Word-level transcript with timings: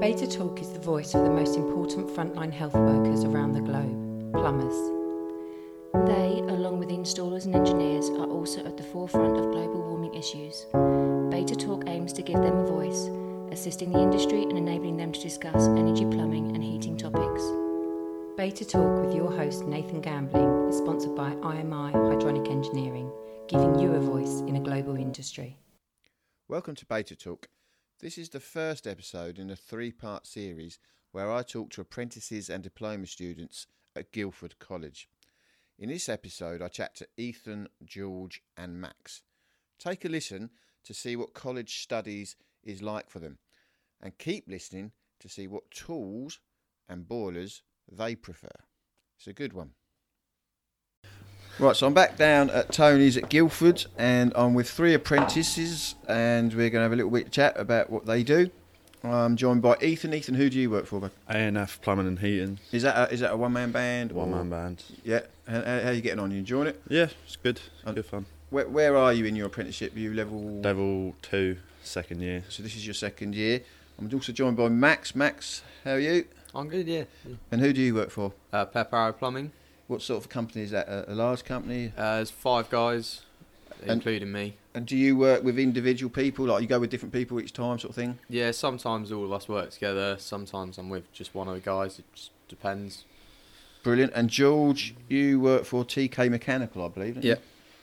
Beta 0.00 0.26
Talk 0.26 0.62
is 0.62 0.72
the 0.72 0.78
voice 0.78 1.12
of 1.12 1.24
the 1.24 1.30
most 1.30 1.58
important 1.58 2.08
frontline 2.08 2.50
health 2.50 2.72
workers 2.72 3.22
around 3.22 3.52
the 3.52 3.60
globe, 3.60 4.32
plumbers. 4.32 4.74
They, 6.08 6.40
along 6.54 6.78
with 6.78 6.88
installers 6.88 7.44
and 7.44 7.54
engineers, 7.54 8.08
are 8.08 8.26
also 8.26 8.64
at 8.64 8.78
the 8.78 8.82
forefront 8.82 9.36
of 9.36 9.50
global 9.52 9.82
warming 9.82 10.14
issues. 10.14 10.64
Beta 11.30 11.54
Talk 11.54 11.84
aims 11.86 12.14
to 12.14 12.22
give 12.22 12.40
them 12.40 12.60
a 12.60 12.66
voice, 12.66 13.10
assisting 13.52 13.92
the 13.92 14.00
industry 14.00 14.44
and 14.44 14.56
enabling 14.56 14.96
them 14.96 15.12
to 15.12 15.20
discuss 15.20 15.68
energy, 15.68 16.06
plumbing, 16.06 16.54
and 16.54 16.64
heating 16.64 16.96
topics. 16.96 17.42
Beta 18.38 18.64
Talk 18.64 19.04
with 19.04 19.14
your 19.14 19.30
host 19.30 19.66
Nathan 19.66 20.00
Gambling 20.00 20.70
is 20.70 20.78
sponsored 20.78 21.14
by 21.14 21.32
IMI 21.32 21.92
Hydronic 21.92 22.50
Engineering, 22.50 23.12
giving 23.48 23.78
you 23.78 23.92
a 23.92 24.00
voice 24.00 24.40
in 24.48 24.56
a 24.56 24.60
global 24.60 24.96
industry. 24.96 25.58
Welcome 26.48 26.74
to 26.76 26.86
Beta 26.86 27.14
Talk. 27.14 27.50
This 28.00 28.16
is 28.16 28.30
the 28.30 28.40
first 28.40 28.86
episode 28.86 29.38
in 29.38 29.50
a 29.50 29.56
three 29.56 29.92
part 29.92 30.26
series 30.26 30.78
where 31.12 31.30
I 31.30 31.42
talk 31.42 31.68
to 31.72 31.82
apprentices 31.82 32.48
and 32.48 32.62
diploma 32.62 33.04
students 33.06 33.66
at 33.94 34.10
Guildford 34.10 34.58
College. 34.58 35.06
In 35.78 35.90
this 35.90 36.08
episode, 36.08 36.62
I 36.62 36.68
chat 36.68 36.94
to 36.94 37.08
Ethan, 37.18 37.68
George, 37.84 38.40
and 38.56 38.80
Max. 38.80 39.20
Take 39.78 40.06
a 40.06 40.08
listen 40.08 40.48
to 40.84 40.94
see 40.94 41.14
what 41.14 41.34
college 41.34 41.82
studies 41.82 42.36
is 42.64 42.80
like 42.80 43.10
for 43.10 43.18
them, 43.18 43.36
and 44.00 44.16
keep 44.16 44.48
listening 44.48 44.92
to 45.18 45.28
see 45.28 45.46
what 45.46 45.70
tools 45.70 46.40
and 46.88 47.06
boilers 47.06 47.62
they 47.86 48.14
prefer. 48.14 48.48
It's 49.18 49.26
a 49.26 49.34
good 49.34 49.52
one. 49.52 49.72
Right, 51.60 51.76
so 51.76 51.86
I'm 51.86 51.92
back 51.92 52.16
down 52.16 52.48
at 52.48 52.72
Tony's 52.72 53.18
at 53.18 53.28
Guildford, 53.28 53.84
and 53.98 54.32
I'm 54.34 54.54
with 54.54 54.70
three 54.70 54.94
apprentices, 54.94 55.94
and 56.08 56.54
we're 56.54 56.70
going 56.70 56.80
to 56.80 56.84
have 56.84 56.92
a 56.92 56.96
little 56.96 57.10
bit 57.10 57.26
of 57.26 57.32
chat 57.32 57.54
about 57.60 57.90
what 57.90 58.06
they 58.06 58.22
do. 58.22 58.48
I'm 59.04 59.36
joined 59.36 59.60
by 59.60 59.76
Ethan. 59.82 60.14
Ethan, 60.14 60.36
who 60.36 60.48
do 60.48 60.58
you 60.58 60.70
work 60.70 60.86
for? 60.86 61.00
bud? 61.00 61.10
ANF 61.28 61.82
Plumbing 61.82 62.06
and 62.06 62.18
Heating, 62.18 62.60
Is 62.72 62.82
that 62.84 63.10
a, 63.10 63.12
is 63.12 63.20
that 63.20 63.32
a 63.32 63.36
one 63.36 63.52
man 63.52 63.72
band? 63.72 64.12
One 64.12 64.30
man 64.30 64.48
band. 64.48 64.82
Yeah. 65.04 65.20
How, 65.46 65.60
how 65.60 65.88
are 65.88 65.92
you 65.92 66.00
getting 66.00 66.18
on? 66.18 66.30
You 66.30 66.38
enjoying 66.38 66.68
it? 66.68 66.80
Yeah, 66.88 67.08
it's 67.26 67.36
good. 67.36 67.60
It's 67.82 67.92
good 67.92 68.06
fun. 68.06 68.24
Where, 68.48 68.66
where 68.66 68.96
are 68.96 69.12
you 69.12 69.26
in 69.26 69.36
your 69.36 69.46
apprenticeship? 69.48 69.94
Are 69.94 69.98
you 69.98 70.14
level? 70.14 70.40
Level 70.40 71.14
two, 71.20 71.58
second 71.82 72.22
year. 72.22 72.42
So 72.48 72.62
this 72.62 72.74
is 72.74 72.86
your 72.86 72.94
second 72.94 73.34
year. 73.34 73.60
I'm 73.98 74.08
also 74.14 74.32
joined 74.32 74.56
by 74.56 74.68
Max. 74.70 75.14
Max, 75.14 75.62
how 75.84 75.92
are 75.92 76.00
you? 76.00 76.24
I'm 76.54 76.70
good, 76.70 76.86
yeah. 76.86 77.04
And 77.52 77.60
who 77.60 77.74
do 77.74 77.82
you 77.82 77.94
work 77.94 78.10
for? 78.10 78.32
Uh, 78.50 78.64
Pep 78.64 78.94
Arrow 78.94 79.12
Plumbing. 79.12 79.52
What 79.90 80.02
sort 80.02 80.22
of 80.22 80.28
company 80.28 80.62
is 80.62 80.70
that? 80.70 80.88
A, 80.88 81.12
a 81.12 81.14
large 81.14 81.44
company? 81.44 81.92
Uh, 81.96 82.16
there's 82.16 82.30
five 82.30 82.70
guys, 82.70 83.22
And- 83.82 83.90
including 83.90 84.30
me. 84.30 84.54
And 84.72 84.86
do 84.86 84.96
you 84.96 85.16
work 85.16 85.42
with 85.42 85.58
individual 85.58 86.10
people? 86.10 86.44
Like 86.46 86.62
you 86.62 86.68
go 86.68 86.78
with 86.78 86.90
different 86.90 87.12
people 87.12 87.40
each 87.40 87.52
time, 87.52 87.76
sort 87.80 87.90
of 87.90 87.96
thing? 87.96 88.20
Yeah, 88.28 88.52
sometimes 88.52 89.10
all 89.10 89.24
of 89.24 89.32
us 89.32 89.48
work 89.48 89.70
together. 89.70 90.16
Sometimes 90.20 90.78
I'm 90.78 90.88
with 90.90 91.12
just 91.12 91.34
one 91.34 91.48
of 91.48 91.54
the 91.54 91.60
guys. 91.60 91.98
It 91.98 92.04
just 92.14 92.30
depends. 92.48 93.04
Brilliant. 93.82 94.12
And 94.14 94.30
George, 94.30 94.94
you 95.08 95.40
work 95.40 95.64
for 95.64 95.84
TK 95.84 96.30
Mechanical, 96.30 96.84
I 96.84 96.88
believe. 96.88 97.14
don't 97.14 97.24
you? 97.24 97.30
Yeah. 97.30 97.36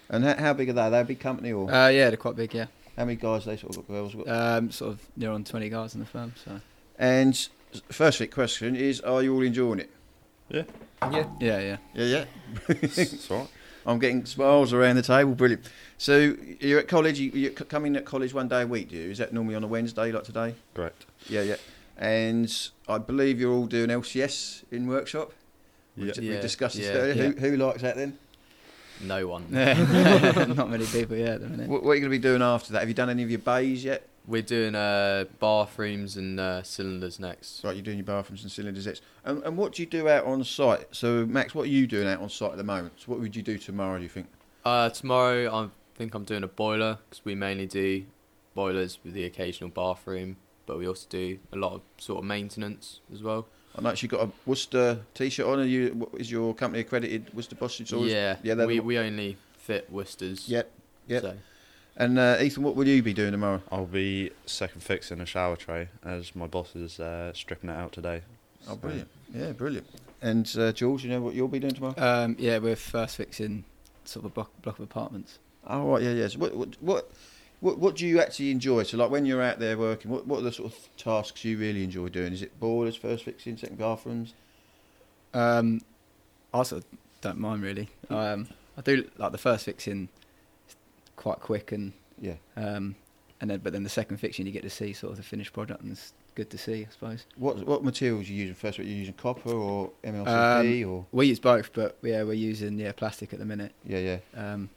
And 0.09 0.23
how, 0.23 0.35
how 0.37 0.53
big 0.53 0.69
are 0.69 0.73
they? 0.73 0.81
Are 0.81 0.89
they 0.91 1.01
a 1.01 1.03
big 1.03 1.19
company, 1.19 1.51
or 1.51 1.69
Uh, 1.69 1.89
yeah, 1.89 2.07
they're 2.09 2.15
quite 2.15 2.37
big. 2.37 2.53
Yeah, 2.53 2.67
how 2.95 3.03
many 3.03 3.17
guys 3.17 3.43
they 3.43 3.57
sort 3.57 3.75
of 3.75 3.85
got? 3.85 3.93
Girls 3.93 4.15
got? 4.15 4.27
um, 4.29 4.71
sort 4.71 4.91
of 4.93 5.01
near 5.17 5.31
on 5.31 5.43
twenty 5.43 5.67
guys 5.67 5.93
in 5.93 5.99
the 5.99 6.05
firm. 6.05 6.33
So 6.45 6.61
and 6.97 7.49
first 7.89 8.21
question 8.31 8.77
is: 8.77 9.01
Are 9.01 9.21
you 9.21 9.33
all 9.35 9.41
enjoying 9.41 9.79
it? 9.79 9.89
Yeah. 10.47 10.63
Yeah, 11.01 11.25
yeah. 11.39 11.59
Yeah, 11.59 11.77
yeah. 11.93 12.25
it's 12.69 13.29
all 13.31 13.39
right. 13.39 13.47
I'm 13.85 13.99
getting 13.99 14.25
smiles 14.25 14.73
around 14.73 14.97
the 14.97 15.01
table. 15.01 15.33
Brilliant. 15.33 15.69
So 15.97 16.35
you're 16.59 16.79
at 16.79 16.87
college. 16.89 17.19
You, 17.19 17.47
are 17.47 17.51
coming 17.51 17.93
in 17.93 17.97
at 17.97 18.05
college 18.05 18.33
one 18.33 18.47
day 18.49 18.63
a 18.63 18.67
week, 18.67 18.89
do 18.89 18.97
you? 18.97 19.09
Is 19.09 19.17
that 19.19 19.31
normally 19.33 19.55
on 19.55 19.63
a 19.63 19.67
Wednesday, 19.67 20.11
like 20.11 20.25
today? 20.25 20.55
Correct. 20.73 21.05
Yeah, 21.29 21.41
yeah. 21.41 21.55
And 21.97 22.53
I 22.87 22.97
believe 22.97 23.39
you're 23.39 23.53
all 23.53 23.65
doing 23.65 23.89
LCS 23.89 24.63
in 24.71 24.87
workshop. 24.87 25.31
We, 25.95 26.07
Yeah. 26.07 26.13
we 26.19 26.33
Yeah, 26.33 26.41
discussed 26.41 26.75
this 26.75 26.87
yeah, 26.87 26.93
earlier. 26.93 27.13
yeah. 27.15 27.29
Who, 27.39 27.51
who 27.51 27.57
likes 27.57 27.81
that 27.81 27.95
then? 27.95 28.17
No 29.01 29.27
one. 29.27 29.45
Not 29.51 30.69
many 30.69 30.85
people. 30.85 31.15
Yeah, 31.15 31.35
at 31.35 31.41
the 31.41 31.47
minute. 31.47 31.69
What, 31.69 31.83
what 31.83 31.91
are 31.91 31.95
you 31.95 32.01
going 32.01 32.11
to 32.11 32.17
be 32.17 32.21
doing 32.21 32.41
after 32.41 32.73
that? 32.73 32.79
Have 32.79 32.87
you 32.89 32.93
done 32.95 33.09
any 33.09 33.23
of 33.23 33.29
your 33.29 33.39
bays 33.39 33.83
yet? 33.83 34.07
We're 34.27 34.41
doing 34.41 34.75
uh, 34.75 35.23
bathrooms 35.39 36.17
and 36.17 36.39
uh, 36.39 36.61
cylinders 36.63 37.17
next. 37.19 37.63
Right, 37.63 37.75
you're 37.75 37.83
doing 37.83 37.97
your 37.97 38.05
bathrooms 38.05 38.43
and 38.43 38.51
cylinders. 38.51 38.85
It's- 38.85 39.01
And, 39.23 39.41
and 39.43 39.55
what 39.57 39.73
do 39.73 39.81
you 39.81 39.87
do 39.87 40.09
out 40.09 40.25
on 40.25 40.43
site? 40.43 40.87
So, 40.91 41.25
Max, 41.25 41.55
what 41.55 41.63
are 41.63 41.69
you 41.69 41.87
doing 41.87 42.07
out 42.07 42.19
on 42.21 42.29
site 42.29 42.51
at 42.51 42.57
the 42.57 42.63
moment? 42.63 42.93
So 42.97 43.05
what 43.11 43.19
would 43.21 43.35
you 43.35 43.41
do 43.41 43.57
tomorrow, 43.57 43.97
do 43.97 44.03
you 44.03 44.09
think? 44.09 44.27
Uh, 44.65 44.89
tomorrow, 44.89 45.49
I 45.53 45.69
think 45.97 46.13
I'm 46.13 46.25
doing 46.25 46.43
a 46.43 46.47
boiler 46.47 46.99
because 47.09 47.23
we 47.23 47.35
mainly 47.35 47.67
do 47.67 48.05
boilers 48.53 48.99
with 49.03 49.13
the 49.13 49.23
occasional 49.23 49.69
bathroom, 49.69 50.35
but 50.65 50.77
we 50.77 50.87
also 50.87 51.07
do 51.09 51.39
a 51.53 51.55
lot 51.55 51.73
of 51.73 51.81
sort 51.97 52.19
of 52.19 52.25
maintenance 52.25 52.99
as 53.13 53.23
well. 53.23 53.47
I 53.77 53.81
noticed 53.81 54.03
you 54.03 54.09
got 54.09 54.27
a 54.27 54.31
Worcester 54.45 54.99
t-shirt 55.13 55.45
on. 55.45 55.59
Are 55.59 55.63
you, 55.63 56.09
is 56.17 56.29
your 56.31 56.53
company 56.53 56.81
accredited 56.81 57.33
Worcester? 57.33 57.55
Yeah, 58.09 58.35
yeah, 58.43 58.55
we, 58.65 58.77
the- 58.77 58.83
we 58.83 58.97
only 58.97 59.37
fit 59.57 59.89
Worcesters. 59.91 60.49
Yep, 60.49 60.69
yep. 61.07 61.21
So. 61.21 61.33
And 61.99 62.19
uh, 62.19 62.37
Ethan, 62.39 62.61
what 62.63 62.75
will 62.75 62.87
you 62.87 63.01
be 63.01 63.13
doing 63.13 63.31
tomorrow? 63.31 63.61
I'll 63.71 63.85
be 63.85 64.31
second 64.45 64.81
fixing 64.83 65.19
a 65.19 65.25
shower 65.25 65.55
tray 65.55 65.89
as 66.05 66.35
my 66.35 66.45
boss 66.45 66.75
is 66.75 66.99
uh, 66.99 67.33
stripping 67.33 67.71
it 67.71 67.73
out 67.73 67.91
today. 67.91 68.21
Oh, 68.67 68.71
So, 68.71 68.75
brilliant. 68.75 69.09
Yeah, 69.33 69.51
brilliant. 69.53 69.87
And 70.21 70.51
uh, 70.59 70.71
George, 70.71 71.03
you 71.03 71.09
know 71.09 71.21
what 71.21 71.33
you'll 71.33 71.47
be 71.47 71.59
doing 71.59 71.73
tomorrow? 71.73 71.95
Um, 71.97 72.35
yeah, 72.37 72.59
we're 72.59 72.75
first 72.75 73.15
fixing 73.17 73.63
sort 74.05 74.25
of 74.25 74.31
a 74.31 74.33
block, 74.33 74.51
block 74.61 74.77
of 74.77 74.83
apartments. 74.83 75.39
Oh, 75.65 75.91
right, 75.93 76.03
yeah, 76.03 76.11
yeah. 76.11 76.27
So 76.27 76.37
what, 76.39 76.55
what, 76.55 76.77
what, 76.81 77.11
what, 77.61 77.79
what 77.79 77.95
do 77.95 78.05
you 78.05 78.21
actually 78.21 78.51
enjoy? 78.51 78.83
So, 78.83 78.97
like, 78.97 79.09
when 79.09 79.25
you're 79.25 79.41
out 79.41 79.57
there 79.59 79.75
working, 79.77 80.11
what, 80.11 80.27
what 80.27 80.39
are 80.39 80.43
the 80.43 80.51
sort 80.51 80.71
of 80.71 80.97
tasks 80.97 81.43
you 81.43 81.57
really 81.57 81.83
enjoy 81.83 82.09
doing? 82.09 82.31
Is 82.31 82.43
it 82.43 82.59
boilers, 82.59 82.95
first 82.95 83.25
fixing, 83.25 83.57
second 83.57 83.79
bathrooms? 83.79 84.33
Um, 85.33 85.81
I 86.53 86.61
sort 86.63 86.83
of 86.83 86.99
don't 87.21 87.39
mind 87.39 87.63
really. 87.63 87.89
Um, 88.09 88.47
I 88.77 88.81
do 88.81 89.09
like 89.17 89.31
the 89.31 89.37
first 89.37 89.65
fixing, 89.65 90.03
is 90.03 90.26
quite 91.17 91.39
quick 91.41 91.73
and 91.73 91.91
Yeah. 92.21 92.35
um, 92.55 92.95
and 93.41 93.49
then 93.49 93.59
but 93.59 93.73
then 93.73 93.83
the 93.83 93.89
second 93.89 94.17
fixing 94.17 94.45
you 94.45 94.51
get 94.53 94.63
to 94.63 94.69
see 94.69 94.93
sort 94.93 95.11
of 95.11 95.17
the 95.17 95.23
finished 95.23 95.51
product 95.53 95.81
and 95.83 95.91
it's 95.91 96.13
good 96.35 96.49
to 96.51 96.57
see, 96.57 96.85
I 96.85 96.91
suppose. 96.91 97.25
What 97.35 97.65
what 97.67 97.83
materials 97.83 98.29
you 98.29 98.35
using 98.37 98.55
first? 98.55 98.79
Are 98.79 98.83
you 98.83 98.95
using 98.95 99.13
copper 99.15 99.51
or 99.51 99.91
MLCP 100.03 100.83
Um, 100.85 100.89
or 100.91 101.05
We 101.11 101.25
use 101.27 101.39
both, 101.39 101.73
but 101.73 101.97
yeah, 102.01 102.23
we're 102.23 102.33
using 102.33 102.79
yeah 102.79 102.93
plastic 102.93 103.33
at 103.33 103.39
the 103.39 103.45
minute. 103.45 103.73
yeah 103.85 103.99
yeah? 103.99 104.19
Um, 104.53 104.69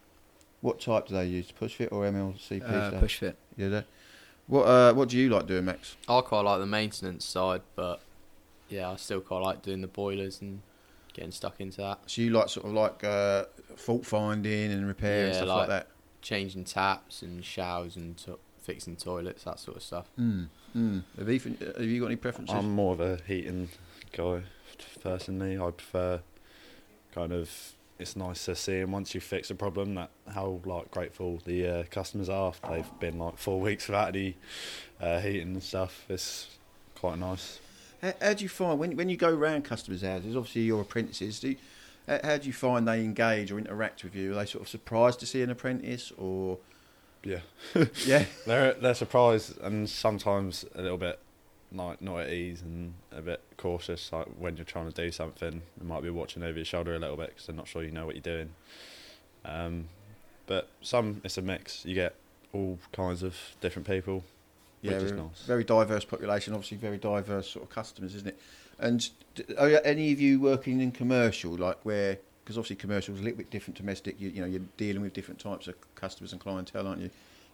What 0.62 0.80
type 0.80 1.06
do 1.06 1.14
they 1.14 1.26
use? 1.26 1.52
Push 1.52 1.76
fit 1.76 1.92
or 1.92 2.04
MLCP? 2.04 2.62
uh, 2.68 2.98
push 2.98 3.16
fit. 3.18 3.36
Yeah. 3.56 3.68
They, 3.68 3.84
what 4.46 4.64
uh 4.66 4.92
what 4.94 5.08
do 5.08 5.16
you 5.18 5.28
like 5.30 5.46
doing, 5.46 5.64
Max? 5.66 5.96
I 6.08 6.20
quite 6.22 6.40
like 6.40 6.58
the 6.60 6.66
maintenance 6.66 7.24
side, 7.24 7.62
but 7.76 8.00
yeah, 8.68 8.90
I 8.90 8.96
still 8.96 9.20
quite 9.20 9.40
like 9.42 9.62
doing 9.62 9.80
the 9.80 9.86
boilers 9.88 10.40
and 10.40 10.60
getting 11.12 11.30
stuck 11.32 11.60
into 11.60 11.78
that. 11.82 11.98
So 12.06 12.22
you 12.22 12.30
like 12.30 12.48
sort 12.48 12.66
of 12.66 12.72
like 12.72 13.02
uh, 13.04 13.44
fault 13.76 14.04
finding 14.06 14.70
and 14.72 14.86
repair 14.86 15.26
and 15.26 15.34
stuff 15.34 15.48
like, 15.48 15.58
like- 15.58 15.68
that. 15.68 15.86
Changing 16.22 16.64
taps 16.64 17.22
and 17.22 17.44
showers 17.44 17.96
and 17.96 18.16
to- 18.18 18.38
fixing 18.62 18.96
toilets, 18.96 19.44
that 19.44 19.58
sort 19.58 19.76
of 19.76 19.82
stuff. 19.82 20.06
Mm. 20.18 20.48
Mm. 20.76 21.02
Have, 21.18 21.30
Ethan, 21.30 21.58
have 21.60 21.82
you 21.84 22.00
got 22.00 22.06
any 22.06 22.16
preferences? 22.16 22.54
I'm 22.54 22.70
more 22.70 22.92
of 22.92 23.00
a 23.00 23.18
heating 23.26 23.68
guy 24.12 24.42
personally. 25.02 25.58
I 25.58 25.70
prefer 25.70 26.20
kind 27.14 27.32
of. 27.32 27.50
It's 27.98 28.16
nice 28.16 28.46
to 28.46 28.56
see, 28.56 28.78
and 28.78 28.90
once 28.94 29.14
you 29.14 29.20
fix 29.20 29.50
a 29.50 29.54
problem, 29.54 29.94
that 29.96 30.08
how 30.32 30.60
like 30.64 30.90
grateful 30.90 31.38
the 31.44 31.66
uh, 31.66 31.84
customers 31.90 32.30
are. 32.30 32.54
They've 32.70 32.98
been 32.98 33.18
like 33.18 33.36
four 33.36 33.60
weeks 33.68 33.88
without 33.88 34.08
any 34.16 34.36
uh, 34.98 35.20
heating 35.20 35.52
and 35.52 35.62
stuff. 35.62 36.06
It's 36.08 36.56
quite 36.94 37.18
nice. 37.18 37.58
How, 38.00 38.14
how 38.22 38.32
do 38.32 38.42
you 38.42 38.48
find 38.48 38.78
when 38.78 38.96
when 38.96 39.10
you 39.10 39.18
go 39.18 39.30
round 39.30 39.64
customers' 39.66 40.00
houses? 40.00 40.34
Obviously, 40.34 40.62
your 40.62 40.80
apprentices. 40.80 41.40
Do 41.40 41.50
you, 41.50 41.56
how, 42.22 42.36
do 42.38 42.46
you 42.46 42.52
find 42.52 42.86
they 42.86 43.00
engage 43.04 43.52
or 43.52 43.58
interact 43.58 44.04
with 44.04 44.14
you? 44.14 44.32
Are 44.32 44.36
they 44.36 44.46
sort 44.46 44.62
of 44.62 44.68
surprised 44.68 45.20
to 45.20 45.26
see 45.26 45.42
an 45.42 45.50
apprentice, 45.50 46.12
or 46.18 46.58
Yeah. 47.24 47.40
yeah, 48.06 48.24
They're 48.46 48.74
they're 48.74 48.94
surprised 48.94 49.60
and 49.60 49.88
sometimes 49.88 50.64
a 50.74 50.82
little 50.82 50.98
bit 50.98 51.18
like 51.72 52.02
not 52.02 52.20
at 52.20 52.30
ease 52.30 52.62
and 52.62 52.94
a 53.12 53.22
bit 53.22 53.40
cautious. 53.56 54.12
Like 54.12 54.26
when 54.38 54.56
you're 54.56 54.64
trying 54.64 54.90
to 54.90 54.94
do 54.94 55.10
something, 55.12 55.62
they 55.76 55.86
might 55.86 56.02
be 56.02 56.10
watching 56.10 56.42
over 56.42 56.56
your 56.58 56.64
shoulder 56.64 56.94
a 56.94 56.98
little 56.98 57.16
bit 57.16 57.28
because 57.28 57.46
they're 57.46 57.56
not 57.56 57.68
sure 57.68 57.82
you 57.82 57.90
know 57.90 58.06
what 58.06 58.14
you're 58.14 58.22
doing. 58.22 58.50
Um, 59.44 59.88
but 60.46 60.68
some 60.80 61.20
it's 61.24 61.38
a 61.38 61.42
mix. 61.42 61.84
You 61.84 61.94
get 61.94 62.14
all 62.52 62.78
kinds 62.92 63.22
of 63.22 63.36
different 63.60 63.86
people, 63.86 64.24
yeah, 64.82 64.94
which 64.94 65.04
is 65.04 65.12
nice. 65.12 65.42
very 65.46 65.64
diverse 65.64 66.04
population. 66.04 66.54
Obviously, 66.54 66.76
very 66.76 66.98
diverse 66.98 67.50
sort 67.50 67.64
of 67.64 67.70
customers, 67.70 68.14
isn't 68.16 68.28
it? 68.28 68.40
And 68.80 69.08
are 69.58 69.68
any 69.84 70.10
of 70.12 70.20
you 70.20 70.40
working 70.40 70.80
in 70.80 70.90
commercial, 70.92 71.52
like 71.52 71.78
where? 71.84 72.18
Because 72.42 72.56
obviously, 72.58 72.76
commercial 72.76 73.14
is 73.14 73.20
a 73.20 73.22
little 73.24 73.36
bit 73.38 73.50
different 73.50 73.76
to 73.76 73.82
domestic. 73.82 74.20
You, 74.20 74.30
you 74.30 74.40
know, 74.40 74.46
you're 74.46 74.62
dealing 74.76 75.02
with 75.02 75.12
different 75.12 75.38
types 75.38 75.68
of 75.68 75.74
customers 75.94 76.32
and 76.32 76.40
clientele, 76.40 76.86
aren't 76.88 77.02
you? 77.02 77.10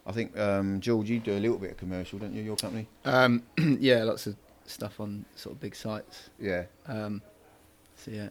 I 0.07 0.13
think 0.13 0.37
um, 0.39 0.79
George, 0.79 1.09
you 1.09 1.19
do 1.19 1.33
a 1.33 1.39
little 1.39 1.57
bit 1.57 1.71
of 1.71 1.77
commercial, 1.77 2.17
don't 2.17 2.33
you? 2.33 2.41
Your 2.41 2.55
company? 2.55 2.87
Um, 3.05 3.43
yeah, 3.79 4.03
lots 4.03 4.25
of 4.25 4.35
stuff 4.65 4.99
on 5.01 5.25
sort 5.35 5.53
of 5.55 5.61
big 5.61 5.75
sites. 5.75 6.29
Yeah. 6.39 6.63
Um, 6.87 7.21
so 7.97 8.11
yeah, 8.11 8.29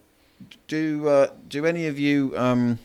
Do 0.69 1.07
uh, 1.09 1.29
do 1.49 1.67
any 1.67 1.87
of 1.87 1.99
you 1.99 2.33
um, 2.37 2.79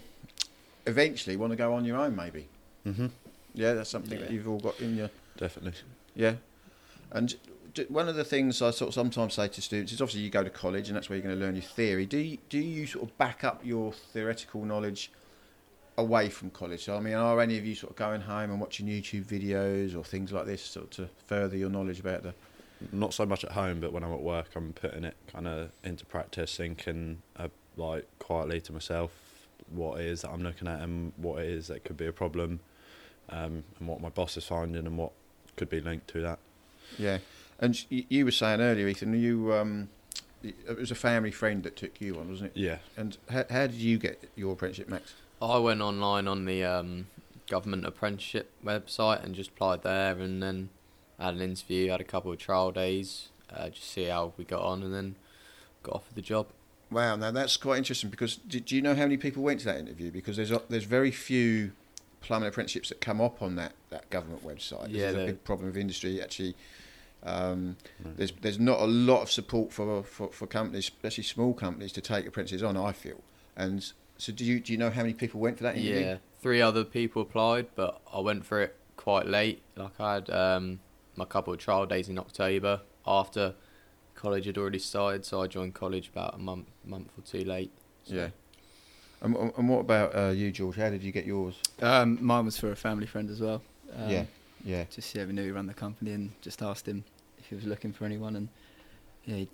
eventually 0.85 1.37
want 1.37 1.51
to 1.51 1.57
go 1.57 1.73
on 1.73 1.85
your 1.85 1.97
own? 1.97 2.15
Maybe. 2.15 2.47
hmm 2.83 3.07
Yeah, 3.53 3.73
that's 3.73 3.89
something 3.89 4.19
that 4.19 4.29
you've 4.31 4.47
all 4.47 4.59
got 4.59 4.79
in 4.81 4.97
your 4.97 5.09
Definitely. 5.37 5.79
yeah. 6.15 6.35
And 7.13 7.29
d- 7.29 7.37
one 7.89 8.07
of 8.09 8.15
the 8.15 8.23
things 8.23 8.61
I 8.61 8.71
sort 8.71 8.89
of 8.89 8.93
sometimes 8.93 9.35
say 9.35 9.47
to 9.47 9.61
students 9.61 9.93
is 9.93 10.01
obviously 10.01 10.21
you 10.21 10.29
go 10.29 10.43
to 10.43 10.49
college 10.49 10.87
and 10.87 10.95
that's 10.95 11.09
where 11.09 11.17
you're 11.17 11.25
going 11.25 11.37
to 11.37 11.43
learn 11.43 11.55
your 11.55 11.63
theory. 11.63 12.05
Do 12.05 12.17
you, 12.17 12.37
do 12.49 12.59
you 12.59 12.85
sort 12.85 13.05
of 13.05 13.17
back 13.17 13.43
up 13.43 13.61
your 13.63 13.93
theoretical 13.93 14.65
knowledge 14.65 15.11
away 15.97 16.29
from 16.29 16.49
college? 16.49 16.83
So 16.83 16.95
I 16.95 16.99
mean, 16.99 17.13
are 17.13 17.39
any 17.39 17.57
of 17.57 17.65
you 17.65 17.75
sort 17.75 17.91
of 17.91 17.97
going 17.97 18.21
home 18.21 18.51
and 18.51 18.59
watching 18.59 18.87
YouTube 18.87 19.25
videos 19.25 19.95
or 19.95 20.03
things 20.03 20.31
like 20.31 20.45
this 20.45 20.61
sort 20.63 20.85
of 20.85 20.91
to 20.91 21.09
further 21.27 21.57
your 21.57 21.69
knowledge 21.69 21.99
about 21.99 22.23
the? 22.23 22.33
Not 22.91 23.13
so 23.13 23.25
much 23.25 23.43
at 23.43 23.51
home, 23.51 23.79
but 23.79 23.93
when 23.93 24.03
I'm 24.03 24.11
at 24.11 24.21
work, 24.21 24.47
I'm 24.55 24.73
putting 24.73 25.03
it 25.03 25.15
kind 25.31 25.47
of 25.47 25.71
into 25.83 26.05
practice, 26.05 26.57
thinking 26.57 27.21
uh, 27.37 27.49
like 27.77 28.07
quietly 28.17 28.59
to 28.61 28.73
myself 28.73 29.11
what 29.69 29.99
it 30.01 30.07
is 30.07 30.21
that 30.21 30.31
I'm 30.31 30.41
looking 30.41 30.67
at 30.67 30.81
and 30.81 31.13
what 31.17 31.43
it 31.43 31.49
is 31.49 31.67
that 31.67 31.83
could 31.83 31.97
be 31.97 32.07
a 32.07 32.11
problem, 32.11 32.59
um, 33.29 33.63
and 33.79 33.87
what 33.87 34.01
my 34.01 34.09
boss 34.09 34.35
is 34.35 34.45
finding 34.45 34.85
and 34.85 34.97
what 34.97 35.11
could 35.55 35.69
be 35.69 35.79
linked 35.79 36.07
to 36.09 36.21
that. 36.21 36.39
Yeah, 36.97 37.19
and 37.61 37.85
you, 37.89 38.03
you 38.09 38.25
were 38.25 38.31
saying 38.31 38.59
earlier, 38.59 38.87
Ethan, 38.87 39.13
you 39.19 39.53
um, 39.53 39.89
it 40.43 40.77
was 40.77 40.91
a 40.91 40.95
family 40.95 41.31
friend 41.31 41.63
that 41.63 41.75
took 41.75 42.01
you 42.01 42.17
on, 42.17 42.29
wasn't 42.29 42.51
it? 42.55 42.59
Yeah. 42.59 42.77
And 42.97 43.17
how, 43.29 43.45
how 43.49 43.67
did 43.67 43.75
you 43.75 43.97
get 43.97 44.29
your 44.35 44.53
apprenticeship, 44.53 44.89
Max? 44.89 45.13
I 45.41 45.57
went 45.57 45.81
online 45.81 46.27
on 46.27 46.45
the 46.45 46.63
um, 46.63 47.07
government 47.47 47.85
apprenticeship 47.85 48.51
website 48.65 49.23
and 49.23 49.35
just 49.35 49.51
applied 49.51 49.83
there, 49.83 50.17
and 50.19 50.41
then 50.41 50.69
had 51.19 51.35
an 51.35 51.41
interview, 51.41 51.89
had 51.89 52.01
a 52.01 52.05
couple 52.05 52.31
of 52.31 52.37
trial 52.39 52.71
days, 52.71 53.29
uh, 53.55 53.69
just 53.69 53.91
see 53.91 54.05
how 54.05 54.33
we 54.37 54.43
got 54.43 54.61
on, 54.61 54.83
and 54.83 54.93
then 54.93 55.15
got 55.83 55.95
offered 55.95 56.15
the 56.15 56.21
job. 56.21 56.47
Wow, 56.89 57.15
now 57.15 57.31
that's 57.31 57.55
quite 57.55 57.77
interesting 57.77 58.09
because 58.09 58.35
do, 58.35 58.59
do 58.59 58.75
you 58.75 58.81
know 58.81 58.93
how 58.93 59.03
many 59.03 59.17
people 59.17 59.43
went 59.43 59.61
to 59.61 59.65
that 59.67 59.77
interview? 59.77 60.11
Because 60.11 60.35
there's 60.35 60.51
a, 60.51 60.61
there's 60.67 60.83
very 60.83 61.11
few 61.11 61.71
plumbing 62.19 62.49
apprenticeships 62.49 62.89
that 62.89 62.99
come 62.99 63.21
up 63.21 63.41
on 63.41 63.55
that, 63.55 63.73
that 63.89 64.09
government 64.09 64.45
website. 64.45 64.87
This 64.87 64.97
Yeah, 64.97 65.09
is 65.09 65.15
a 65.15 65.25
big 65.25 65.43
problem 65.43 65.67
with 65.67 65.77
industry 65.77 66.21
actually. 66.21 66.55
Um, 67.23 67.77
No. 68.03 68.11
there's 68.15 68.31
there's 68.41 68.59
not 68.59 68.79
a 68.79 68.85
lot 68.85 69.21
of 69.21 69.31
support 69.31 69.71
for, 69.71 70.03
for, 70.03 70.29
for 70.31 70.47
companies, 70.47 70.85
especially 70.85 71.23
small 71.23 71.53
companies, 71.53 71.91
to 71.93 72.01
take 72.01 72.25
apprentices 72.25 72.63
on. 72.63 72.77
I 72.77 72.91
feel. 72.91 73.21
And 73.55 73.83
so, 74.17 74.31
do 74.31 74.43
you 74.43 74.59
do 74.59 74.71
you 74.71 74.77
know 74.77 74.89
how 74.89 75.01
many 75.01 75.13
people 75.13 75.39
went 75.39 75.57
for 75.57 75.63
that 75.63 75.75
interview? 75.75 75.99
Yeah, 76.05 76.17
three 76.41 76.61
other 76.61 76.83
people 76.83 77.21
applied, 77.21 77.67
but 77.75 78.01
I 78.11 78.19
went 78.19 78.45
for 78.45 78.61
it 78.61 78.75
quite 78.97 79.27
late. 79.27 79.61
Like 79.75 79.99
I 79.99 80.13
had 80.15 80.29
um, 80.29 80.79
my 81.15 81.25
couple 81.25 81.53
of 81.53 81.59
trial 81.59 81.85
days 81.85 82.09
in 82.09 82.17
October 82.17 82.81
after 83.05 83.55
college 84.15 84.45
had 84.45 84.57
already 84.57 84.79
started, 84.79 85.25
so 85.25 85.41
I 85.41 85.47
joined 85.47 85.73
college 85.73 86.09
about 86.09 86.35
a 86.35 86.37
month 86.37 86.67
month 86.85 87.09
or 87.17 87.21
two 87.21 87.43
late. 87.43 87.71
So 88.03 88.15
Yeah. 88.15 88.29
And, 89.23 89.35
and 89.35 89.69
what 89.69 89.79
about 89.79 90.15
uh, 90.15 90.29
you, 90.29 90.51
George? 90.51 90.77
How 90.77 90.89
did 90.89 91.03
you 91.03 91.11
get 91.11 91.25
yours? 91.25 91.55
Um, 91.79 92.17
mine 92.21 92.45
was 92.45 92.57
for 92.57 92.71
a 92.71 92.75
family 92.75 93.05
friend 93.05 93.29
as 93.29 93.39
well. 93.39 93.61
Um, 93.95 94.09
yeah, 94.09 94.25
yeah. 94.63 94.85
Just 94.89 95.13
yeah, 95.15 95.25
we 95.25 95.33
knew 95.33 95.43
he 95.43 95.51
ran 95.51 95.67
the 95.67 95.73
company 95.73 96.11
and 96.13 96.31
just 96.41 96.61
asked 96.61 96.87
him 96.87 97.03
if 97.37 97.47
he 97.47 97.55
was 97.55 97.65
looking 97.65 97.91
for 97.93 98.05
anyone, 98.05 98.35
and 98.35 98.47
yeah, 99.25 99.35
he 99.37 99.49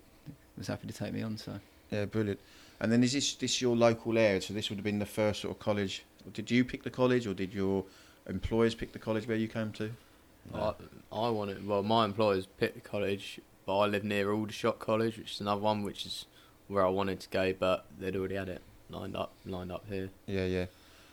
was 0.57 0.68
happy 0.68 0.88
to 0.88 0.94
take 0.94 1.13
me 1.13 1.21
on. 1.21 1.38
So 1.38 1.59
Yeah, 1.92 2.06
brilliant. 2.06 2.39
And 2.80 2.92
then 2.92 3.04
is 3.04 3.13
this 3.13 3.36
this 3.36 3.62
your 3.62 3.75
local 3.75 4.18
area? 4.18 4.42
So 4.42 4.54
this 4.54 4.69
would 4.69 4.77
have 4.77 4.83
been 4.86 5.00
the 5.00 5.06
first 5.06 5.42
sort 5.42 5.56
of 5.56 5.59
college. 5.59 6.04
Did 6.33 6.51
you 6.51 6.63
pick 6.65 6.83
the 6.83 6.89
college, 6.89 7.25
or 7.27 7.33
did 7.33 7.54
your 7.54 7.86
employers 8.27 8.75
pick 8.75 8.92
the 8.92 9.00
college 9.00 9.27
where 9.27 9.38
you 9.38 9.48
came 9.48 9.71
to? 9.74 9.92
I, 10.54 10.74
I 11.12 11.30
wanted. 11.30 11.65
Well, 11.68 11.83
my 11.83 12.06
employers 12.06 12.45
picked 12.45 12.75
the 12.75 12.89
college, 12.89 13.39
but 13.65 13.77
I 13.80 13.86
live 13.88 14.04
near 14.04 14.31
Aldershot 14.31 14.80
College, 14.80 15.18
which 15.18 15.33
is 15.33 15.42
another 15.42 15.62
one, 15.62 15.83
which 15.83 16.06
is 16.06 16.25
where 16.68 16.86
I 16.86 16.89
wanted 16.89 17.19
to 17.21 17.30
go, 17.30 17.54
but 17.54 17.86
they'd 18.00 18.15
already 18.15 18.36
had 18.36 18.50
it 18.50 18.62
lined 18.89 19.15
up 19.15 19.31
lined 19.45 19.71
up 19.71 19.86
here. 19.89 20.09
Yeah, 20.25 20.45
yeah. 20.45 20.65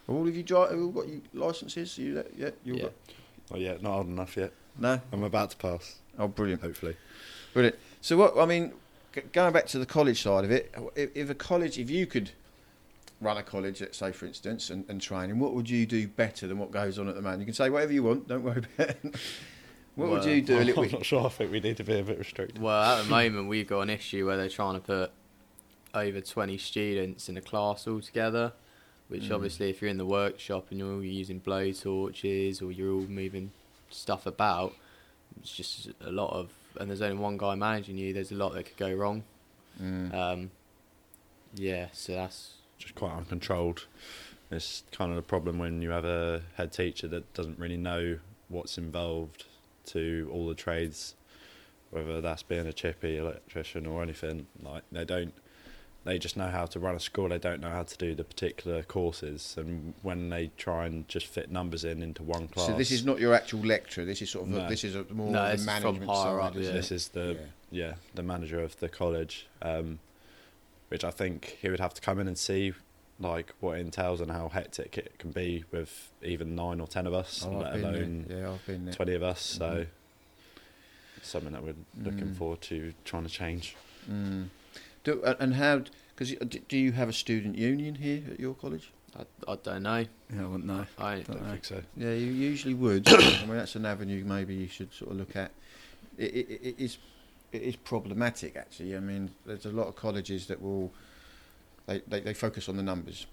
All 0.07 0.27
of 0.29 0.37
you 0.37 0.43
dri- 0.43 0.59
have 0.59 0.79
all 0.79 0.89
got 0.89 1.09
you 1.09 1.23
licenses? 1.33 1.97
You 1.99 2.25
yeah, 2.37 2.51
you 2.65 2.75
all 2.75 2.79
Yeah. 2.79 2.85
got 2.85 2.93
Oh 3.53 3.57
yeah, 3.57 3.75
not 3.81 3.97
old 3.99 4.07
enough 4.09 4.37
yet. 4.37 4.53
no. 4.79 5.01
I'm 5.13 5.23
about 5.23 5.51
to 5.51 5.57
pass, 5.57 5.97
Oh, 6.19 6.29
brilliant, 6.29 6.63
hopefully. 6.63 6.97
brilliant. 7.53 7.77
So 8.01 8.17
what 8.17 8.37
I 8.39 8.47
mean, 8.47 8.73
going 9.33 9.53
back 9.53 9.67
to 9.69 9.79
the 9.79 9.87
college 9.87 10.23
side 10.23 10.45
of 10.45 10.51
it, 10.51 10.73
if, 10.97 11.11
if 11.17 11.31
a 11.31 11.35
college, 11.35 11.79
if 11.79 11.91
you 11.91 12.07
could 12.07 12.31
run 13.21 13.37
a 13.37 13.43
college, 13.43 13.81
let's 13.81 13.99
say 13.99 14.13
for 14.13 14.27
instance, 14.27 14.71
and, 14.71 14.85
and 14.89 15.01
training, 15.01 15.39
what 15.39 15.55
would 15.55 15.69
you 15.71 15.87
do 15.87 16.07
better 16.09 16.47
than 16.47 16.59
what 16.59 16.71
goes 16.71 16.99
on 16.99 17.09
at 17.09 17.15
the 17.15 17.23
moment? 17.23 17.41
You 17.41 17.47
can 17.47 17.55
say 17.55 17.71
whatever 17.71 17.93
you 17.93 18.03
want. 18.03 18.29
Don't 18.29 18.43
worry 18.43 18.63
about. 18.79 18.91
it. 18.91 19.15
what 19.95 20.09
would 20.11 20.25
you 20.25 20.43
do? 20.43 20.59
I'm 20.61 20.67
little 20.67 20.85
not 20.91 21.05
sure. 21.05 21.27
I 21.27 21.29
think 21.29 21.51
we 21.53 21.61
need 21.61 21.77
to 21.79 21.85
be 21.85 21.99
a 21.99 22.03
bit 22.03 22.19
restricted. 22.19 22.61
Well, 22.61 22.99
at 22.99 23.05
the 23.05 23.11
moment, 23.11 23.49
we've 23.49 23.67
got 23.69 23.81
an 23.81 23.91
issue 23.91 24.27
where 24.27 24.37
they're 24.37 24.49
trying 24.49 24.75
to 24.75 24.81
put 24.81 25.11
over 25.95 26.21
20 26.21 26.59
students 26.59 27.29
in 27.29 27.37
a 27.37 27.41
class 27.41 27.87
altogether, 27.87 28.53
which 29.09 29.25
Mm. 29.25 29.35
obviously, 29.35 29.71
if 29.71 29.81
you're 29.83 29.91
in 29.91 29.99
the 29.99 30.07
workshop 30.07 30.67
and 30.71 30.79
you're 30.81 30.93
all 30.95 31.03
using 31.05 31.39
blow 31.39 31.73
torches 31.73 32.61
or 32.63 32.73
you're 32.73 32.93
all 32.93 33.03
moving 33.03 33.51
stuff 33.91 34.27
about, 34.27 34.75
it's 35.41 35.55
just 35.55 35.91
a 36.01 36.11
lot 36.11 36.33
of, 36.33 36.51
and 36.81 36.89
there's 36.89 37.03
only 37.03 37.17
one 37.19 37.37
guy 37.37 37.55
managing 37.55 37.99
you, 37.99 38.13
there's 38.13 38.33
a 38.33 38.35
lot 38.37 38.55
that 38.55 38.65
could 38.65 38.77
go 38.77 38.93
wrong. 38.93 39.23
Mm. 39.81 40.15
Um, 40.15 40.51
yeah, 41.55 41.89
so 41.93 42.13
that's 42.13 42.55
Just 42.79 42.95
quite 42.95 43.13
uncontrolled. 43.17 43.87
It's 44.51 44.83
kind 44.93 45.11
of 45.13 45.19
a 45.19 45.23
problem 45.23 45.59
when 45.59 45.83
you 45.83 45.91
have 45.91 46.05
a 46.05 46.43
head 46.55 46.73
teacher 46.73 47.09
that 47.09 47.33
doesn't 47.35 47.59
really 47.59 47.77
know 47.77 48.19
what's 48.49 48.77
involved 48.79 49.45
to 49.87 50.29
all 50.33 50.47
the 50.49 50.55
trades, 50.55 51.15
whether 51.91 52.21
that's 52.21 52.43
being 52.43 52.67
a 52.67 52.73
chippy, 52.73 53.17
electrician, 53.17 53.87
or 53.87 54.03
anything. 54.03 54.47
Like 54.63 54.83
they 54.93 55.05
don't, 55.05 55.35
they 56.05 56.19
just 56.19 56.37
know 56.37 56.49
how 56.49 56.67
to 56.67 56.79
run 56.79 56.95
a 56.95 57.01
school. 57.01 57.29
They 57.31 57.39
don't 57.39 57.61
know 57.61 57.71
how 57.71 57.83
to 57.83 57.97
do 57.97 58.15
the 58.15 58.25
particular 58.25 58.83
courses, 58.83 59.55
and 59.57 59.95
when 60.03 60.29
they 60.29 60.51
try 60.57 60.87
and 60.87 61.09
just 61.09 61.27
fit 61.27 61.51
numbers 61.51 61.85
in 61.85 62.03
into 62.03 62.23
one 62.23 62.49
class. 62.49 62.67
So 62.67 62.77
this 62.77 62.91
is 62.91 63.05
not 63.05 63.19
your 63.21 63.33
actual 63.35 63.61
lecturer. 63.61 64.05
This 64.05 64.21
is 64.23 64.31
sort 64.31 64.49
of 64.49 64.55
a, 64.55 64.69
this 64.69 64.85
is 64.85 64.95
a 64.95 65.05
more 65.13 65.31
No, 65.33 65.41
of 65.47 65.53
this 65.53 65.65
the 65.65 65.73
from 65.73 65.83
management 65.85 66.11
higher 66.11 66.39
side. 66.41 66.47
up, 66.47 66.55
yeah. 66.57 66.71
this 66.73 66.93
is 66.93 67.09
the 67.09 67.39
Yeah. 67.71 67.87
yeah. 67.87 67.95
the 68.15 68.23
manager 68.23 68.61
of 68.63 68.79
the 68.81 68.89
college, 68.89 69.47
um, 69.63 69.99
which 70.89 71.05
I 71.05 71.11
think 71.11 71.59
he 71.63 71.69
would 71.71 71.81
have 71.81 71.95
to 71.95 72.01
come 72.01 72.19
in 72.21 72.29
and 72.29 72.37
see 72.39 72.73
like 73.21 73.55
what 73.61 73.79
it 73.79 73.81
entails 73.81 74.21
and 74.21 74.31
how 74.31 74.49
hectic 74.49 74.99
it 74.99 75.17
can 75.19 75.31
be 75.31 75.65
with 75.71 76.11
even 76.23 76.55
nine 76.57 76.81
or 76.81 76.87
ten 76.89 77.07
of 77.07 77.15
us, 77.15 77.45
Oh, 77.47 77.57
I've 77.57 77.63
let 77.63 77.73
been 77.75 77.83
there. 77.83 77.91
alone 77.95 78.27
Yeah, 78.29 78.51
I've 78.53 78.67
been 78.67 78.85
there. 78.87 78.95
twenty 78.95 79.15
of 79.15 79.23
us. 79.23 79.41
So 79.41 79.87
it's 81.17 81.29
something 81.29 81.53
that 81.53 81.63
we're 81.63 81.75
looking 82.03 82.29
Mm. 82.29 82.37
forward 82.37 82.61
to 82.63 82.93
trying 83.05 83.23
to 83.23 83.31
change. 83.31 83.77
Mm. 84.11 84.49
Do, 85.05 85.23
uh, 85.23 85.35
and 85.39 85.55
how? 85.55 85.83
Because 86.17 86.35
do 86.69 86.77
you 86.79 86.93
have 86.93 87.09
a 87.09 87.13
student 87.13 87.57
union 87.57 87.97
here 87.97 88.23
at 88.33 88.41
your 88.41 88.55
college? 88.55 88.91
I, 89.17 89.53
I 89.53 89.57
don't 89.63 89.83
know. 89.83 90.05
yeah, 90.35 90.43
I 90.43 90.47
wouldn't 90.47 90.65
know. 90.67 90.87
I 90.99 91.21
Don't 91.21 91.41
I 91.41 91.45
know. 91.45 91.51
think 91.53 91.65
so. 91.65 91.83
Yeah, 91.97 92.13
you 92.15 92.33
usually 92.33 92.75
would. 92.75 93.09
I 93.13 93.45
mean, 93.47 93.57
that's 93.57 93.77
an 93.77 93.87
avenue 93.87 94.25
maybe 94.25 94.55
you 94.55 94.67
should 94.69 94.93
sort 94.93 95.13
of 95.13 95.19
look 95.19 95.37
at. 95.37 95.53
It, 96.19 96.35
it, 96.35 96.61
it 96.63 96.75
is 96.79 96.99
it 97.53 97.63
is 97.63 97.77
problematic 97.77 98.57
actually. 98.57 98.97
I 98.97 99.01
mean, 99.01 99.31
there's 99.47 99.67
a 99.67 99.71
lot 99.71 99.87
of 99.87 99.95
colleges 99.97 100.47
that 100.47 100.61
will 100.61 100.93
they, 101.87 102.01
they, 102.09 102.21
they 102.21 102.35
focus 102.35 102.69
on 102.69 102.77
the 102.77 102.83
numbers. 102.83 103.27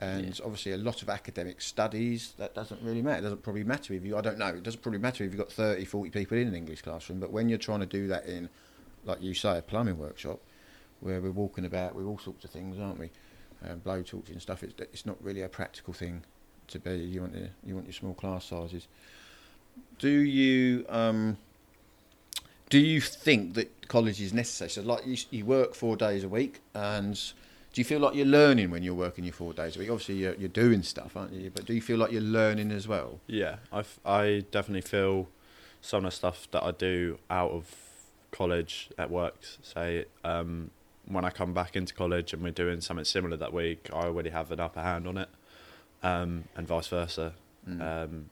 And 0.00 0.40
obviously, 0.44 0.72
a 0.72 0.76
lot 0.76 1.02
of 1.02 1.08
academic 1.08 1.60
studies 1.60 2.34
that 2.38 2.54
doesn't 2.54 2.80
really 2.82 3.02
matter. 3.02 3.18
It 3.18 3.22
doesn't 3.22 3.42
probably 3.42 3.64
matter 3.64 3.94
if 3.94 4.04
you. 4.04 4.16
I 4.16 4.20
don't 4.20 4.38
know. 4.38 4.46
It 4.46 4.62
doesn't 4.62 4.80
probably 4.80 5.00
matter 5.00 5.24
if 5.24 5.32
you've 5.32 5.38
got 5.40 5.50
30, 5.50 5.84
40 5.84 6.10
people 6.10 6.38
in 6.38 6.46
an 6.46 6.54
English 6.54 6.82
classroom. 6.82 7.18
But 7.18 7.32
when 7.32 7.48
you're 7.48 7.58
trying 7.58 7.80
to 7.80 7.86
do 7.86 8.06
that 8.06 8.24
in, 8.26 8.48
like 9.04 9.20
you 9.20 9.34
say, 9.34 9.58
a 9.58 9.62
plumbing 9.62 9.98
workshop, 9.98 10.38
where 11.00 11.20
we're 11.20 11.30
walking 11.30 11.64
about 11.64 11.94
with 11.94 12.06
all 12.06 12.18
sorts 12.18 12.44
of 12.44 12.50
things, 12.50 12.78
aren't 12.78 12.98
we? 12.98 13.10
Um, 13.68 13.78
blow 13.78 14.02
torches 14.02 14.30
and 14.30 14.42
stuff. 14.42 14.62
It's 14.62 14.74
it's 14.80 15.06
not 15.06 15.16
really 15.22 15.42
a 15.42 15.48
practical 15.48 15.92
thing 15.92 16.22
to 16.68 16.78
be. 16.78 16.96
You 16.96 17.22
want 17.22 17.34
your, 17.34 17.48
you 17.64 17.74
want 17.74 17.86
your 17.86 17.94
small 17.94 18.14
class 18.14 18.44
sizes. 18.44 18.86
Do 19.98 20.10
you 20.10 20.84
um, 20.88 21.38
do 22.70 22.78
you 22.78 23.00
think 23.00 23.54
that 23.54 23.88
college 23.88 24.20
is 24.20 24.32
necessary? 24.32 24.70
So, 24.70 24.82
like 24.82 25.06
you, 25.06 25.16
you 25.30 25.44
work 25.44 25.74
four 25.74 25.96
days 25.96 26.24
a 26.24 26.28
week, 26.28 26.60
and 26.74 27.14
do 27.72 27.80
you 27.80 27.84
feel 27.84 28.00
like 28.00 28.14
you're 28.14 28.26
learning 28.26 28.70
when 28.70 28.82
you're 28.82 28.94
working 28.94 29.24
your 29.24 29.32
four 29.32 29.52
days 29.52 29.76
a 29.76 29.78
week? 29.78 29.90
Obviously, 29.90 30.16
you're, 30.16 30.34
you're 30.34 30.48
doing 30.48 30.82
stuff, 30.82 31.16
aren't 31.16 31.32
you? 31.32 31.50
But 31.50 31.64
do 31.64 31.72
you 31.72 31.80
feel 31.80 31.98
like 31.98 32.12
you're 32.12 32.20
learning 32.20 32.70
as 32.70 32.86
well? 32.86 33.20
Yeah, 33.26 33.56
I, 33.72 33.84
I 34.04 34.44
definitely 34.50 34.82
feel 34.82 35.28
some 35.80 36.04
of 36.04 36.10
the 36.10 36.16
stuff 36.16 36.48
that 36.50 36.62
I 36.62 36.72
do 36.72 37.18
out 37.30 37.52
of 37.52 37.74
college 38.30 38.90
at 38.98 39.10
work. 39.10 39.36
Say, 39.62 40.04
um, 40.22 40.70
when 41.08 41.24
I 41.24 41.30
come 41.30 41.52
back 41.54 41.74
into 41.76 41.94
college 41.94 42.32
and 42.32 42.42
we're 42.42 42.52
doing 42.52 42.80
something 42.80 43.04
similar 43.04 43.36
that 43.36 43.52
week, 43.52 43.88
I 43.92 44.02
already 44.02 44.30
have 44.30 44.50
an 44.52 44.60
upper 44.60 44.82
hand 44.82 45.06
on 45.06 45.16
it, 45.18 45.28
um, 46.02 46.44
and 46.56 46.66
vice 46.66 46.86
versa. 46.88 47.32
Mm. 47.68 47.80
Um, 48.04 48.30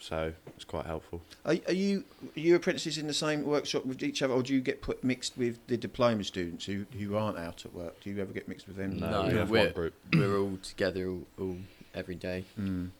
so 0.00 0.32
it's 0.56 0.64
quite 0.64 0.86
helpful. 0.86 1.22
Are, 1.44 1.54
are 1.68 1.72
you 1.72 2.04
are 2.36 2.40
you 2.40 2.56
apprentices 2.56 2.98
in 2.98 3.06
the 3.06 3.14
same 3.14 3.44
workshop 3.44 3.86
with 3.86 4.02
each 4.02 4.20
other, 4.20 4.34
or 4.34 4.42
do 4.42 4.52
you 4.52 4.60
get 4.60 4.82
put 4.82 5.04
mixed 5.04 5.38
with 5.38 5.58
the 5.68 5.76
diploma 5.76 6.24
students 6.24 6.64
who, 6.64 6.86
who 6.98 7.16
aren't 7.16 7.38
out 7.38 7.64
at 7.64 7.72
work? 7.72 8.00
Do 8.02 8.10
you 8.10 8.20
ever 8.20 8.32
get 8.32 8.48
mixed 8.48 8.66
with 8.66 8.76
them? 8.76 8.98
No, 8.98 9.10
No, 9.22 9.28
we 9.28 9.34
have 9.38 9.50
we're- 9.50 9.64
one 9.66 9.72
group. 9.74 9.94
we're 10.12 10.38
all 10.38 10.58
together 10.62 11.08
all, 11.08 11.22
all 11.38 11.56
every 11.94 12.16
day. 12.16 12.44
Mm. 12.58 12.90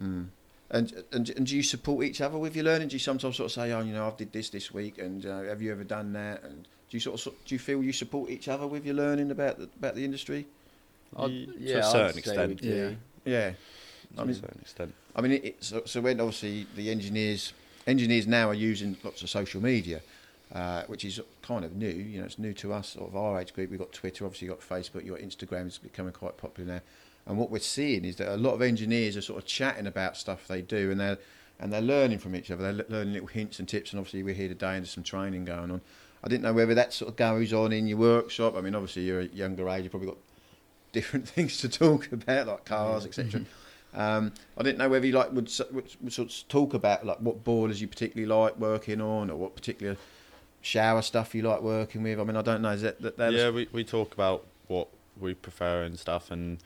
Mm. 0.00 0.26
And, 0.72 1.04
and 1.12 1.28
and 1.30 1.46
do 1.46 1.54
you 1.54 1.62
support 1.62 2.04
each 2.06 2.20
other 2.22 2.38
with 2.38 2.56
your 2.56 2.64
learning? 2.64 2.88
Do 2.88 2.94
you 2.94 2.98
sometimes 2.98 3.36
sort 3.36 3.46
of 3.46 3.52
say, 3.52 3.70
"Oh, 3.72 3.80
you 3.82 3.92
know, 3.92 4.06
I've 4.06 4.16
did 4.16 4.32
this 4.32 4.48
this 4.48 4.72
week," 4.72 4.96
and 4.98 5.24
uh, 5.26 5.42
have 5.42 5.60
you 5.60 5.70
ever 5.70 5.84
done 5.84 6.14
that? 6.14 6.42
And 6.44 6.64
do 6.64 6.96
you 6.96 7.00
sort 7.00 7.26
of 7.26 7.34
do 7.44 7.54
you 7.54 7.58
feel 7.58 7.82
you 7.82 7.92
support 7.92 8.30
each 8.30 8.48
other 8.48 8.66
with 8.66 8.86
your 8.86 8.94
learning 8.94 9.30
about 9.30 9.58
the, 9.58 9.64
about 9.64 9.94
the 9.94 10.04
industry? 10.04 10.46
I'd- 11.16 11.52
yeah, 11.58 11.74
to 11.74 11.80
a 11.80 11.86
I'd 11.86 11.92
certain 11.92 12.18
extent. 12.18 12.48
we 12.48 12.54
do. 12.54 12.96
Yeah. 13.26 13.52
I 14.18 14.24
To 14.24 14.30
a 14.30 14.34
certain 14.34 14.60
extent. 14.60 14.94
I 15.14 15.20
mean, 15.20 15.32
it, 15.32 15.44
it, 15.44 15.64
so, 15.64 15.82
so 15.84 16.00
when 16.00 16.20
obviously 16.20 16.66
the 16.74 16.90
engineers 16.90 17.52
engineers 17.86 18.26
now 18.26 18.48
are 18.48 18.54
using 18.54 18.96
lots 19.04 19.22
of 19.22 19.28
social 19.30 19.62
media, 19.62 20.00
uh, 20.54 20.84
which 20.84 21.04
is 21.04 21.20
kind 21.42 21.64
of 21.64 21.76
new. 21.76 21.88
You 21.88 22.20
know, 22.20 22.24
it's 22.26 22.38
new 22.38 22.52
to 22.54 22.72
us, 22.72 22.90
sort 22.90 23.08
of 23.10 23.16
our 23.16 23.40
age 23.40 23.52
group. 23.52 23.70
We've 23.70 23.78
got 23.78 23.92
Twitter, 23.92 24.24
obviously, 24.24 24.48
you've 24.48 24.58
got 24.58 24.66
Facebook, 24.68 25.04
you've 25.04 25.18
got 25.18 25.26
Instagram, 25.26 25.66
it's 25.66 25.78
becoming 25.78 26.12
quite 26.12 26.36
popular 26.38 26.74
now. 26.74 26.80
And 27.26 27.38
what 27.38 27.50
we're 27.50 27.60
seeing 27.60 28.04
is 28.04 28.16
that 28.16 28.34
a 28.34 28.36
lot 28.36 28.54
of 28.54 28.62
engineers 28.62 29.16
are 29.16 29.22
sort 29.22 29.38
of 29.38 29.46
chatting 29.46 29.86
about 29.86 30.16
stuff 30.16 30.48
they 30.48 30.62
do, 30.62 30.90
and 30.90 31.00
they're 31.00 31.18
and 31.60 31.72
they're 31.72 31.80
learning 31.80 32.18
from 32.18 32.34
each 32.34 32.50
other. 32.50 32.72
They're 32.72 32.86
learning 32.88 33.12
little 33.12 33.28
hints 33.28 33.60
and 33.60 33.68
tips. 33.68 33.92
And 33.92 34.00
obviously, 34.00 34.22
we're 34.24 34.34
here 34.34 34.48
today, 34.48 34.74
and 34.74 34.78
there's 34.78 34.90
some 34.90 35.04
training 35.04 35.44
going 35.44 35.70
on. 35.70 35.80
I 36.24 36.28
didn't 36.28 36.42
know 36.42 36.52
whether 36.52 36.74
that 36.74 36.92
sort 36.92 37.10
of 37.10 37.16
goes 37.16 37.52
on 37.52 37.72
in 37.72 37.86
your 37.86 37.98
workshop. 37.98 38.56
I 38.56 38.60
mean, 38.60 38.74
obviously, 38.74 39.02
you're 39.02 39.20
a 39.20 39.26
younger 39.26 39.68
age. 39.68 39.84
You've 39.84 39.92
probably 39.92 40.08
got 40.08 40.18
different 40.92 41.28
things 41.28 41.58
to 41.58 41.68
talk 41.68 42.10
about, 42.10 42.48
like 42.48 42.64
cars, 42.64 43.06
etc. 43.06 43.42
Um, 43.94 44.32
I 44.56 44.62
didn't 44.62 44.78
know 44.78 44.88
whether 44.88 45.06
you 45.06 45.12
like 45.12 45.32
would, 45.32 45.52
would, 45.70 45.96
would 46.00 46.12
sort 46.12 46.30
of 46.30 46.48
talk 46.48 46.74
about 46.74 47.04
like 47.04 47.18
what 47.18 47.44
boilers 47.44 47.80
you 47.80 47.88
particularly 47.88 48.26
like 48.26 48.58
working 48.58 49.00
on, 49.00 49.30
or 49.30 49.36
what 49.36 49.54
particular 49.54 49.96
shower 50.62 51.02
stuff 51.02 51.34
you 51.34 51.42
like 51.42 51.60
working 51.60 52.02
with. 52.02 52.18
I 52.18 52.24
mean, 52.24 52.36
I 52.36 52.42
don't 52.42 52.62
know. 52.62 52.70
Is 52.70 52.82
that, 52.82 53.00
that 53.16 53.32
yeah, 53.32 53.50
we, 53.50 53.68
we 53.72 53.84
talk 53.84 54.14
about 54.14 54.46
what 54.68 54.88
we 55.20 55.34
prefer 55.34 55.82
and 55.82 55.98
stuff, 55.98 56.30
and 56.30 56.58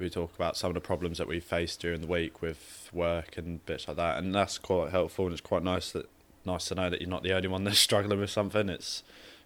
we 0.00 0.10
talk 0.10 0.34
about 0.34 0.56
some 0.56 0.70
of 0.70 0.74
the 0.74 0.80
problems 0.80 1.18
that 1.18 1.28
we 1.28 1.40
face 1.40 1.76
during 1.76 2.00
the 2.00 2.06
week 2.06 2.42
with 2.42 2.90
work 2.92 3.36
and 3.36 3.64
bits 3.66 3.88
like 3.88 3.96
that, 3.96 4.18
and 4.18 4.34
that's 4.34 4.58
quite 4.58 4.90
helpful. 4.90 5.26
And 5.26 5.32
it's 5.32 5.40
quite 5.40 5.62
nice 5.62 5.92
that 5.92 6.08
nice 6.44 6.66
to 6.66 6.74
know 6.74 6.90
that 6.90 7.00
you're 7.00 7.10
not 7.10 7.22
the 7.22 7.32
only 7.32 7.48
one 7.48 7.64
that's 7.64 7.78
struggling 7.78 8.20
with 8.20 8.30
something. 8.30 8.68
It's 8.68 9.02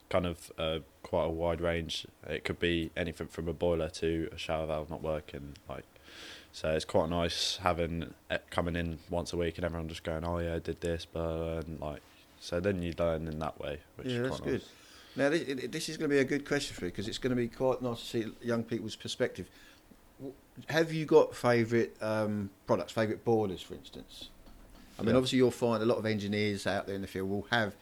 kind 0.08 0.26
of 0.26 0.52
uh, 0.58 0.78
quite 1.02 1.24
a 1.24 1.30
wide 1.30 1.60
range. 1.60 2.06
It 2.28 2.44
could 2.44 2.58
be 2.58 2.90
anything 2.96 3.26
from 3.28 3.48
a 3.48 3.52
boiler 3.52 3.88
to 3.90 4.28
a 4.32 4.38
shower 4.38 4.66
valve 4.66 4.90
not 4.90 5.02
working, 5.02 5.54
like. 5.68 5.84
So 6.52 6.70
it's 6.70 6.84
quite 6.84 7.08
nice 7.08 7.56
having 7.56 8.14
it 8.30 8.44
coming 8.50 8.76
in 8.76 9.00
once 9.10 9.32
a 9.32 9.36
week 9.36 9.56
and 9.58 9.64
everyone 9.64 9.88
just 9.88 10.04
going, 10.04 10.24
"Oh 10.24 10.38
yeah, 10.38 10.54
I 10.54 10.58
did 10.60 10.80
this," 10.80 11.04
but 11.04 11.64
and 11.66 11.80
like, 11.80 12.00
so 12.38 12.60
then 12.60 12.80
you 12.80 12.94
learn 12.96 13.26
in 13.26 13.40
that 13.40 13.58
way, 13.58 13.80
which 13.96 14.06
yeah, 14.06 14.18
is 14.18 14.22
that's 14.22 14.40
quite 14.40 14.50
good. 14.50 14.62
Now, 15.16 15.30
this, 15.30 15.44
this 15.68 15.88
is 15.88 15.96
going 15.96 16.10
to 16.10 16.14
be 16.14 16.20
a 16.20 16.24
good 16.24 16.46
question 16.46 16.74
for 16.74 16.86
you 16.86 16.90
because 16.90 17.06
it's 17.06 17.18
going 17.18 17.30
to 17.30 17.36
be 17.36 17.48
quite 17.48 17.82
nice 17.82 18.00
to 18.00 18.04
see 18.04 18.26
young 18.42 18.64
people's 18.64 18.96
perspective. 18.96 19.48
Have 20.68 20.92
you 20.92 21.04
got 21.04 21.34
favourite 21.34 21.92
um, 22.02 22.50
products, 22.66 22.92
favourite 22.92 23.24
boilers, 23.24 23.60
for 23.62 23.74
instance? 23.74 24.28
I 24.98 25.02
mean, 25.02 25.10
Yeah. 25.10 25.16
obviously, 25.16 25.38
you'll 25.38 25.50
find 25.50 25.82
a 25.82 25.86
lot 25.86 25.98
of 25.98 26.06
engineers 26.06 26.66
out 26.66 26.86
there 26.86 26.94
in 26.94 27.00
the 27.02 27.08
field 27.08 27.28
will 27.28 27.46
have 27.50 27.74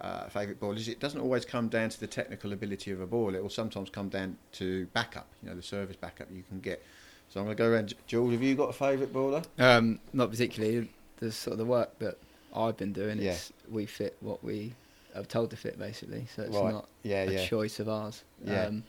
uh, 0.00 0.28
favourite 0.28 0.60
boilers. 0.60 0.88
It 0.88 1.00
doesn't 1.00 1.20
always 1.20 1.44
come 1.44 1.68
down 1.68 1.88
to 1.90 2.00
the 2.00 2.06
technical 2.06 2.52
ability 2.52 2.90
of 2.90 3.00
a 3.00 3.06
boiler. 3.06 3.38
It 3.38 3.42
will 3.42 3.48
sometimes 3.50 3.90
come 3.90 4.08
down 4.08 4.36
to 4.52 4.86
backup, 4.88 5.26
you 5.42 5.48
know, 5.48 5.56
the 5.56 5.62
service 5.62 5.96
backup 5.96 6.28
you 6.32 6.42
can 6.48 6.60
get. 6.60 6.82
So 7.30 7.40
I'm 7.40 7.46
going 7.46 7.56
to 7.56 7.62
go 7.62 7.70
around. 7.70 7.94
George, 8.06 8.32
have 8.32 8.42
you 8.42 8.54
got 8.54 8.70
a 8.70 8.72
favourite 8.74 9.12
boiler? 9.12 9.42
Um, 9.58 9.98
not 10.12 10.30
particularly. 10.30 10.88
The 11.18 11.30
sort 11.32 11.52
of 11.52 11.58
the 11.58 11.64
work 11.66 11.98
that 12.00 12.16
I've 12.54 12.76
been 12.76 12.92
doing, 12.92 13.18
Yeah. 13.18 13.32
it's 13.32 13.52
we 13.70 13.86
fit 13.86 14.16
what 14.20 14.42
we 14.42 14.74
are 15.14 15.22
told 15.24 15.50
to 15.50 15.56
fit, 15.56 15.78
basically. 15.78 16.26
So 16.34 16.42
it's 16.42 16.56
Right. 16.56 16.72
not 16.72 16.88
Yeah, 17.02 17.22
a 17.24 17.46
choice 17.46 17.78
of 17.78 17.88
ours. 17.88 18.24
Yeah. 18.44 18.64
Um, 18.66 18.84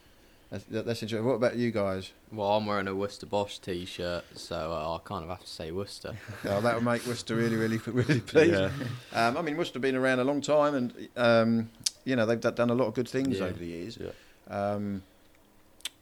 That's, 0.51 0.65
that's 0.65 1.01
interesting. 1.01 1.25
What 1.25 1.35
about 1.35 1.55
you 1.55 1.71
guys? 1.71 2.11
Well, 2.31 2.49
I'm 2.51 2.65
wearing 2.65 2.87
a 2.89 2.93
Worcester 2.93 3.25
Bosch 3.25 3.57
t-shirt, 3.59 4.25
so 4.35 4.55
uh, 4.73 4.95
I 4.95 4.99
kind 5.07 5.23
of 5.23 5.29
have 5.29 5.39
to 5.39 5.47
say 5.47 5.71
Worcester. 5.71 6.13
Oh, 6.45 6.59
that 6.59 6.75
would 6.75 6.83
make 6.83 7.05
Worcester 7.07 7.35
really, 7.35 7.55
really, 7.55 7.77
really 7.85 8.19
pleased. 8.19 8.51
Yeah. 8.51 8.69
Um, 9.13 9.37
I 9.37 9.41
mean, 9.41 9.55
Worcester 9.55 9.75
have 9.77 9.81
been 9.81 9.95
around 9.95 10.19
a 10.19 10.25
long 10.25 10.41
time, 10.41 10.75
and 10.75 11.07
um, 11.15 11.69
you 12.03 12.17
know 12.17 12.25
they've 12.25 12.39
d- 12.39 12.51
done 12.51 12.69
a 12.69 12.73
lot 12.75 12.87
of 12.87 12.93
good 12.95 13.07
things 13.07 13.39
Yeah. 13.39 13.45
over 13.45 13.57
the 13.57 13.65
years. 13.65 13.97
Yeah. 14.01 14.09
Um, 14.53 15.03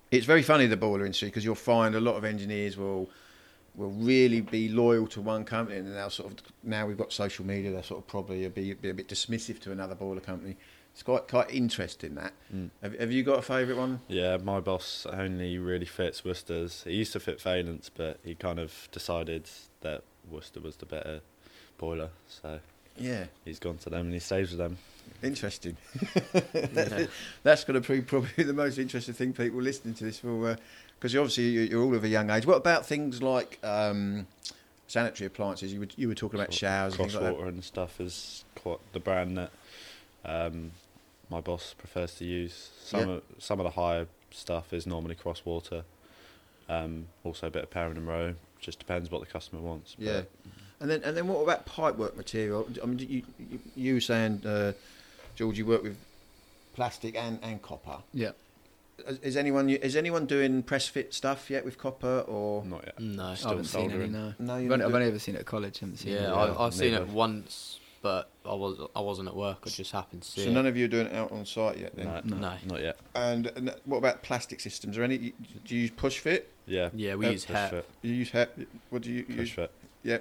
it's 0.09 0.25
very 0.25 0.41
funny 0.41 0.65
the 0.65 0.75
boiler 0.77 1.05
industry 1.05 1.27
because 1.27 1.45
you'll 1.45 1.53
find 1.53 1.93
a 1.93 1.99
lot 2.01 2.15
of 2.15 2.23
engineers 2.25 2.75
will 2.75 3.07
will 3.75 3.91
really 3.91 4.41
be 4.41 4.67
loyal 4.67 5.05
to 5.07 5.21
one 5.21 5.45
company, 5.45 5.77
and 5.77 5.93
now 5.93 6.09
sort 6.09 6.31
of 6.33 6.39
now 6.63 6.87
we've 6.87 6.97
got 6.97 7.13
social 7.13 7.45
media, 7.45 7.71
they're 7.71 7.83
sort 7.83 7.99
of 8.01 8.07
probably 8.07 8.47
be, 8.49 8.73
be 8.73 8.89
a 8.89 8.93
bit 8.95 9.07
dismissive 9.07 9.59
to 9.59 9.71
another 9.71 9.93
boiler 9.93 10.19
company. 10.21 10.57
It's 10.93 11.03
quite 11.03 11.27
quite 11.27 11.51
interesting 11.53 12.15
that. 12.15 12.34
Mm. 12.53 12.69
Have, 12.81 13.00
have 13.00 13.12
you 13.12 13.24
got 13.24 13.39
a 13.39 13.41
favourite 13.41 13.79
one? 13.79 14.01
Yeah, 14.08 14.38
my 14.38 14.60
boss 14.60 15.05
only 15.10 15.58
really 15.58 15.86
fits 15.86 16.25
Worcester's. 16.25 16.84
He 16.84 16.93
used 16.96 17.13
to 17.13 17.19
fit 17.19 17.39
Vaillant, 17.39 17.89
but 17.96 18.19
he 18.24 18.36
kind 18.36 18.60
of 18.60 18.89
decided 18.91 19.50
that 19.81 20.03
Worcester 20.29 20.60
was 20.60 20.75
the 20.75 20.86
better 20.86 21.22
boiler, 21.77 22.10
so 22.27 22.60
Yeah, 22.98 23.25
he's 23.46 23.60
gone 23.60 23.77
to 23.77 23.89
them 23.89 24.08
and 24.08 24.13
he 24.13 24.19
stays 24.19 24.50
with 24.50 24.58
them. 24.58 24.77
interesting. 25.24 25.77
That's 27.43 27.63
going 27.63 27.81
to 27.81 27.88
be 27.93 28.01
probably 28.01 28.43
the 28.43 28.53
most 28.53 28.77
interesting 28.77 29.13
thing 29.13 29.34
people 29.34 29.62
listening 29.62 29.93
to 29.96 30.03
this 30.03 30.24
will, 30.24 30.55
because 31.00 31.15
obviously 31.15 31.46
you- 31.50 31.62
you're 31.62 31.81
all 31.84 31.96
of 31.96 32.03
a 32.03 32.08
young 32.10 32.29
age. 32.29 32.46
What 32.46 32.58
about 32.58 32.86
things 32.86 33.22
like 33.22 33.60
um, 33.63 34.27
sanitary 34.88 35.27
appliances? 35.27 35.74
You 35.74 35.79
were 35.81 35.88
you 35.96 36.08
were 36.08 36.15
talking 36.15 36.39
about 36.39 36.53
showers 36.53 36.93
and 36.93 37.03
things 37.03 37.15
like 37.15 37.38
that. 37.38 37.43
And 37.48 37.63
stuff 37.63 38.00
is 38.01 38.43
quite 38.55 38.79
the 38.93 39.00
brand 39.00 39.38
that 39.38 39.51
um, 40.25 40.71
my 41.29 41.41
boss 41.41 41.73
prefers 41.77 42.15
to 42.15 42.25
use. 42.25 42.69
Some 42.83 43.07
Yeah. 43.09 43.15
of 43.15 43.23
some 43.39 43.59
of 43.59 43.63
the 43.63 43.71
higher 43.71 44.07
stuff 44.31 44.73
is 44.73 44.85
normally 44.88 45.15
Crosswater. 45.15 45.83
Um, 46.67 47.07
also 47.23 47.47
a 47.47 47.49
bit 47.49 47.63
of 47.63 47.69
Perrin 47.71 47.97
and 47.97 48.07
Rowe. 48.07 48.35
Just 48.59 48.77
depends 48.79 49.09
what 49.09 49.21
the 49.21 49.27
customer 49.27 49.61
wants. 49.61 49.95
but 49.95 50.05
Yeah. 50.05 50.21
And 50.79 50.89
then 50.89 51.01
and 51.03 51.15
then 51.17 51.27
what 51.27 51.41
about 51.41 51.65
pipework 51.65 52.15
material? 52.15 52.67
I 52.81 52.85
mean, 52.85 52.99
you 52.99 53.23
you, 53.38 53.59
you 53.75 53.93
were 53.95 54.01
saying, 54.01 54.45
uh, 54.45 54.73
George, 55.35 55.57
you 55.57 55.65
work 55.65 55.83
with 55.83 55.97
plastic 56.73 57.15
and, 57.15 57.39
and 57.41 57.61
copper. 57.61 57.97
yeah. 58.13 58.31
Is, 59.07 59.17
is 59.19 59.38
anyone 59.38 59.69
is 59.69 59.95
anyone 59.95 60.25
doing 60.25 60.61
press 60.61 60.88
fit 60.88 61.13
stuff 61.13 61.49
yet 61.49 61.63
with 61.63 61.77
copper 61.77 62.19
or 62.27 62.65
Not 62.65 62.83
yet. 62.85 62.99
No. 62.99 63.23
I 63.23 63.35
haven't 63.35 63.63
seen 63.65 63.81
any. 63.81 63.89
soldering. 63.91 64.11
No. 64.11 64.33
no? 64.39 64.55
I've 64.55 64.71
only, 64.71 64.85
I've 64.85 64.93
only 64.93 65.07
ever 65.07 65.19
seen 65.19 65.35
it 65.35 65.39
at 65.39 65.45
college. 65.45 65.79
Haven't 65.79 65.97
seen 65.97 66.13
it. 66.13 66.21
Yeah, 66.21 66.27
Yeah, 66.27 66.33
I, 66.33 66.65
I've 66.65 66.73
seen 66.73 66.93
it 66.93 67.07
once, 67.07 67.78
but 68.01 68.29
I 68.45 68.53
was 68.53 68.79
I 68.95 69.01
wasn't 69.01 69.27
at 69.27 69.35
work. 69.35 69.59
I 69.65 69.69
just 69.69 69.91
happened 69.91 70.21
to 70.23 70.27
see 70.29 70.43
So 70.43 70.49
it. 70.49 70.53
none 70.53 70.65
of 70.65 70.77
you 70.77 70.85
are 70.85 70.89
doing 70.89 71.07
it 71.07 71.13
out 71.15 71.31
on 71.31 71.45
site 71.45 71.77
yet 71.77 71.95
then. 71.95 72.05
No, 72.05 72.21
No. 72.23 72.37
no. 72.37 72.53
not 72.65 72.81
yet. 72.81 72.97
And, 73.15 73.47
and 73.55 73.75
what 73.85 73.97
about 73.97 74.23
plastic 74.23 74.59
systems? 74.59 74.97
Are 74.97 75.03
any? 75.03 75.17
Do 75.17 75.75
you 75.75 75.81
use 75.81 75.91
push 75.91 76.19
fit? 76.19 76.49
Yeah. 76.65 76.89
Yeah, 76.93 77.15
we 77.15 77.27
Uh, 77.27 77.31
use 77.31 77.45
push 77.45 77.55
HEP. 77.55 77.69
fit. 77.71 77.85
You 78.01 78.13
use 78.13 78.29
HEP? 78.31 78.59
What 78.89 79.01
do 79.01 79.09
you 79.11 79.25
use? 79.27 79.27
Push 79.27 79.37
use? 79.37 79.51
fit. 79.51 79.71
Yeah. 80.03 80.17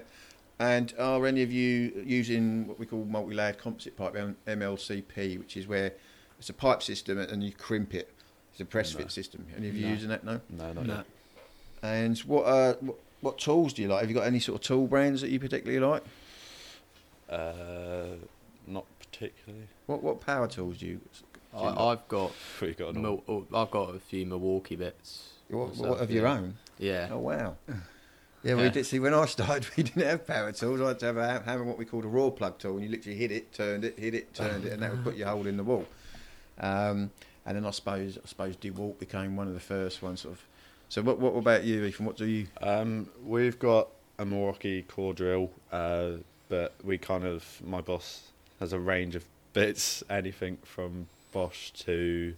And 0.61 0.93
are 0.99 1.25
any 1.27 1.43
of 1.43 1.53
you 1.53 2.03
using 2.05 2.67
what 2.67 2.81
we 2.81 2.87
call 2.87 3.05
multi-layered 3.05 3.59
composite 3.59 3.97
pipe, 3.97 4.17
M- 4.17 4.37
MLCP, 4.47 5.39
which 5.39 5.57
is 5.57 5.69
where 5.69 5.93
it's 6.39 6.49
a 6.51 6.55
pipe 6.55 6.83
system 6.83 7.19
and 7.19 7.45
you 7.45 7.53
crimp 7.53 7.95
it? 7.95 8.13
It's 8.51 8.61
a 8.61 8.65
press 8.65 8.93
No. 8.93 9.01
fit 9.01 9.13
system. 9.13 9.47
Any 9.57 9.69
of 9.69 9.77
you 9.77 9.87
No. 9.87 9.93
using 9.93 10.09
that? 10.09 10.25
No. 10.25 10.41
No, 10.51 10.73
not 10.73 10.87
No. 10.87 10.95
yet. 10.97 11.07
And 11.83 12.19
what, 12.21 12.43
uh, 12.45 12.75
what 12.81 12.97
what 13.21 13.37
tools 13.39 13.73
do 13.73 13.83
you 13.83 13.89
like? 13.89 14.01
Have 14.01 14.09
you 14.11 14.15
got 14.15 14.27
any 14.29 14.39
sort 14.39 14.61
of 14.61 14.65
tool 14.65 14.87
brands 14.87 15.23
that 15.23 15.31
you 15.31 15.41
particularly 15.41 15.85
like? 15.85 16.05
Uh, 17.29 18.17
not 18.67 18.85
particularly. 18.99 19.67
What 19.87 20.03
what 20.03 20.21
power 20.21 20.47
tools 20.49 20.79
do 20.79 20.87
you? 20.87 20.95
do 20.95 21.01
you? 21.61 21.65
I, 21.67 21.93
I've 21.93 22.07
got 22.09 22.33
We've 22.61 22.77
got 22.77 22.95
Mil- 22.95 23.23
oh, 23.29 23.47
I've 23.55 23.71
got 23.71 23.95
a 23.95 23.99
few 23.99 24.27
Milwaukee 24.27 24.77
bits. 24.77 25.31
what, 25.49 25.69
myself, 25.71 25.89
what 25.89 26.01
of 26.01 26.11
your 26.11 26.27
own? 26.27 26.57
Yeah. 26.79 27.09
Oh 27.13 27.19
wow. 27.19 27.57
Yeah, 28.45 28.55
we 28.55 28.63
Yeah. 28.63 28.69
did 28.69 28.87
see 28.87 29.01
when 29.01 29.15
I 29.15 29.27
started. 29.27 29.67
We 29.77 29.83
didn't 29.83 30.05
have 30.07 30.25
power 30.25 30.53
tools. 30.53 30.81
I 30.81 30.89
had 30.89 31.01
to 31.01 31.07
have 31.07 31.17
a 31.17 31.41
hammer, 31.41 31.65
what 31.65 31.77
we 31.77 31.85
called 31.85 32.05
a 32.05 32.09
Rawlplug 32.09 32.59
tool, 32.59 32.77
and 32.77 32.85
you 32.85 32.89
literally 32.89 33.19
hit 33.19 33.33
it, 33.33 33.53
turned 33.53 33.85
it, 33.85 33.99
hit 33.99 34.15
it, 34.15 34.33
turned 34.33 34.65
it, 34.65 34.73
and 34.75 34.81
that 34.85 34.93
would 34.93 35.03
put 35.03 35.17
your 35.17 35.27
hole 35.27 35.45
in 35.49 35.57
the 35.57 35.65
wall. 35.65 35.85
Um, 36.61 37.11
and 37.45 37.57
then 37.57 37.67
I 37.67 37.71
suppose 37.73 38.17
I 38.17 38.27
suppose 38.29 38.57
DeWalt 38.57 39.01
became 39.01 39.35
one 39.37 39.49
of 39.49 39.55
the 39.55 39.61
first 39.61 40.03
ones. 40.03 40.21
Sort 40.21 40.35
of. 40.35 40.45
So 40.89 41.03
what 41.03 41.19
what 41.19 41.35
about 41.35 41.65
you, 41.65 41.85
Ethan? 41.85 42.07
What 42.07 42.17
do 42.17 42.27
you? 42.27 42.47
Um, 42.63 43.09
we've 43.25 43.59
got 43.59 43.89
a 44.21 44.25
Milwaukee 44.25 44.83
core 44.83 45.15
drill, 45.15 45.51
uh, 45.73 46.11
but 46.49 46.75
we 46.85 46.99
kind 46.99 47.25
of 47.25 47.45
my 47.65 47.81
boss 47.81 48.23
has 48.61 48.73
a 48.73 48.79
range 48.79 49.15
of 49.17 49.25
bits, 49.53 50.03
anything 50.11 50.59
from 50.65 51.07
Bosch 51.33 51.71
to 51.73 52.35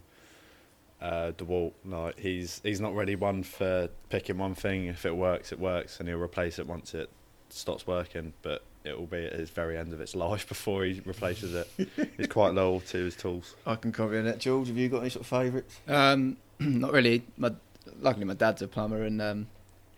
uh, 1.01 1.31
DeWalt. 1.37 1.73
Like 1.85 2.19
he's 2.19 2.61
he's 2.63 2.79
not 2.81 2.93
really 2.93 3.15
one 3.15 3.43
for 3.43 3.89
picking 4.09 4.37
one 4.37 4.55
thing. 4.55 4.85
If 4.85 5.05
it 5.05 5.15
works, 5.15 5.51
it 5.51 5.59
works, 5.59 5.99
and 5.99 6.07
he'll 6.09 6.19
replace 6.19 6.59
it 6.59 6.67
once 6.67 6.93
it 6.93 7.09
stops 7.49 7.87
working. 7.87 8.33
But 8.41 8.63
it 8.83 8.97
will 8.97 9.07
be 9.07 9.25
at 9.25 9.33
his 9.33 9.49
very 9.49 9.77
end 9.77 9.93
of 9.93 10.01
its 10.01 10.15
life 10.15 10.47
before 10.47 10.83
he 10.83 10.99
replaces 11.05 11.53
it. 11.53 11.69
he's 12.17 12.27
quite 12.27 12.53
loyal 12.53 12.79
to 12.81 12.97
his 12.97 13.15
tools. 13.15 13.55
I 13.65 13.75
can 13.75 13.91
comment 13.91 14.19
on 14.19 14.25
that. 14.25 14.39
George, 14.39 14.67
have 14.67 14.77
you 14.77 14.89
got 14.89 15.01
any 15.01 15.09
sort 15.09 15.21
of 15.21 15.27
favourites? 15.27 15.79
Um, 15.87 16.37
not 16.59 16.91
really. 16.91 17.23
My, 17.37 17.51
luckily, 17.99 18.25
my 18.25 18.33
dad's 18.33 18.61
a 18.63 18.67
plumber 18.67 19.03
and 19.03 19.21
um, 19.21 19.47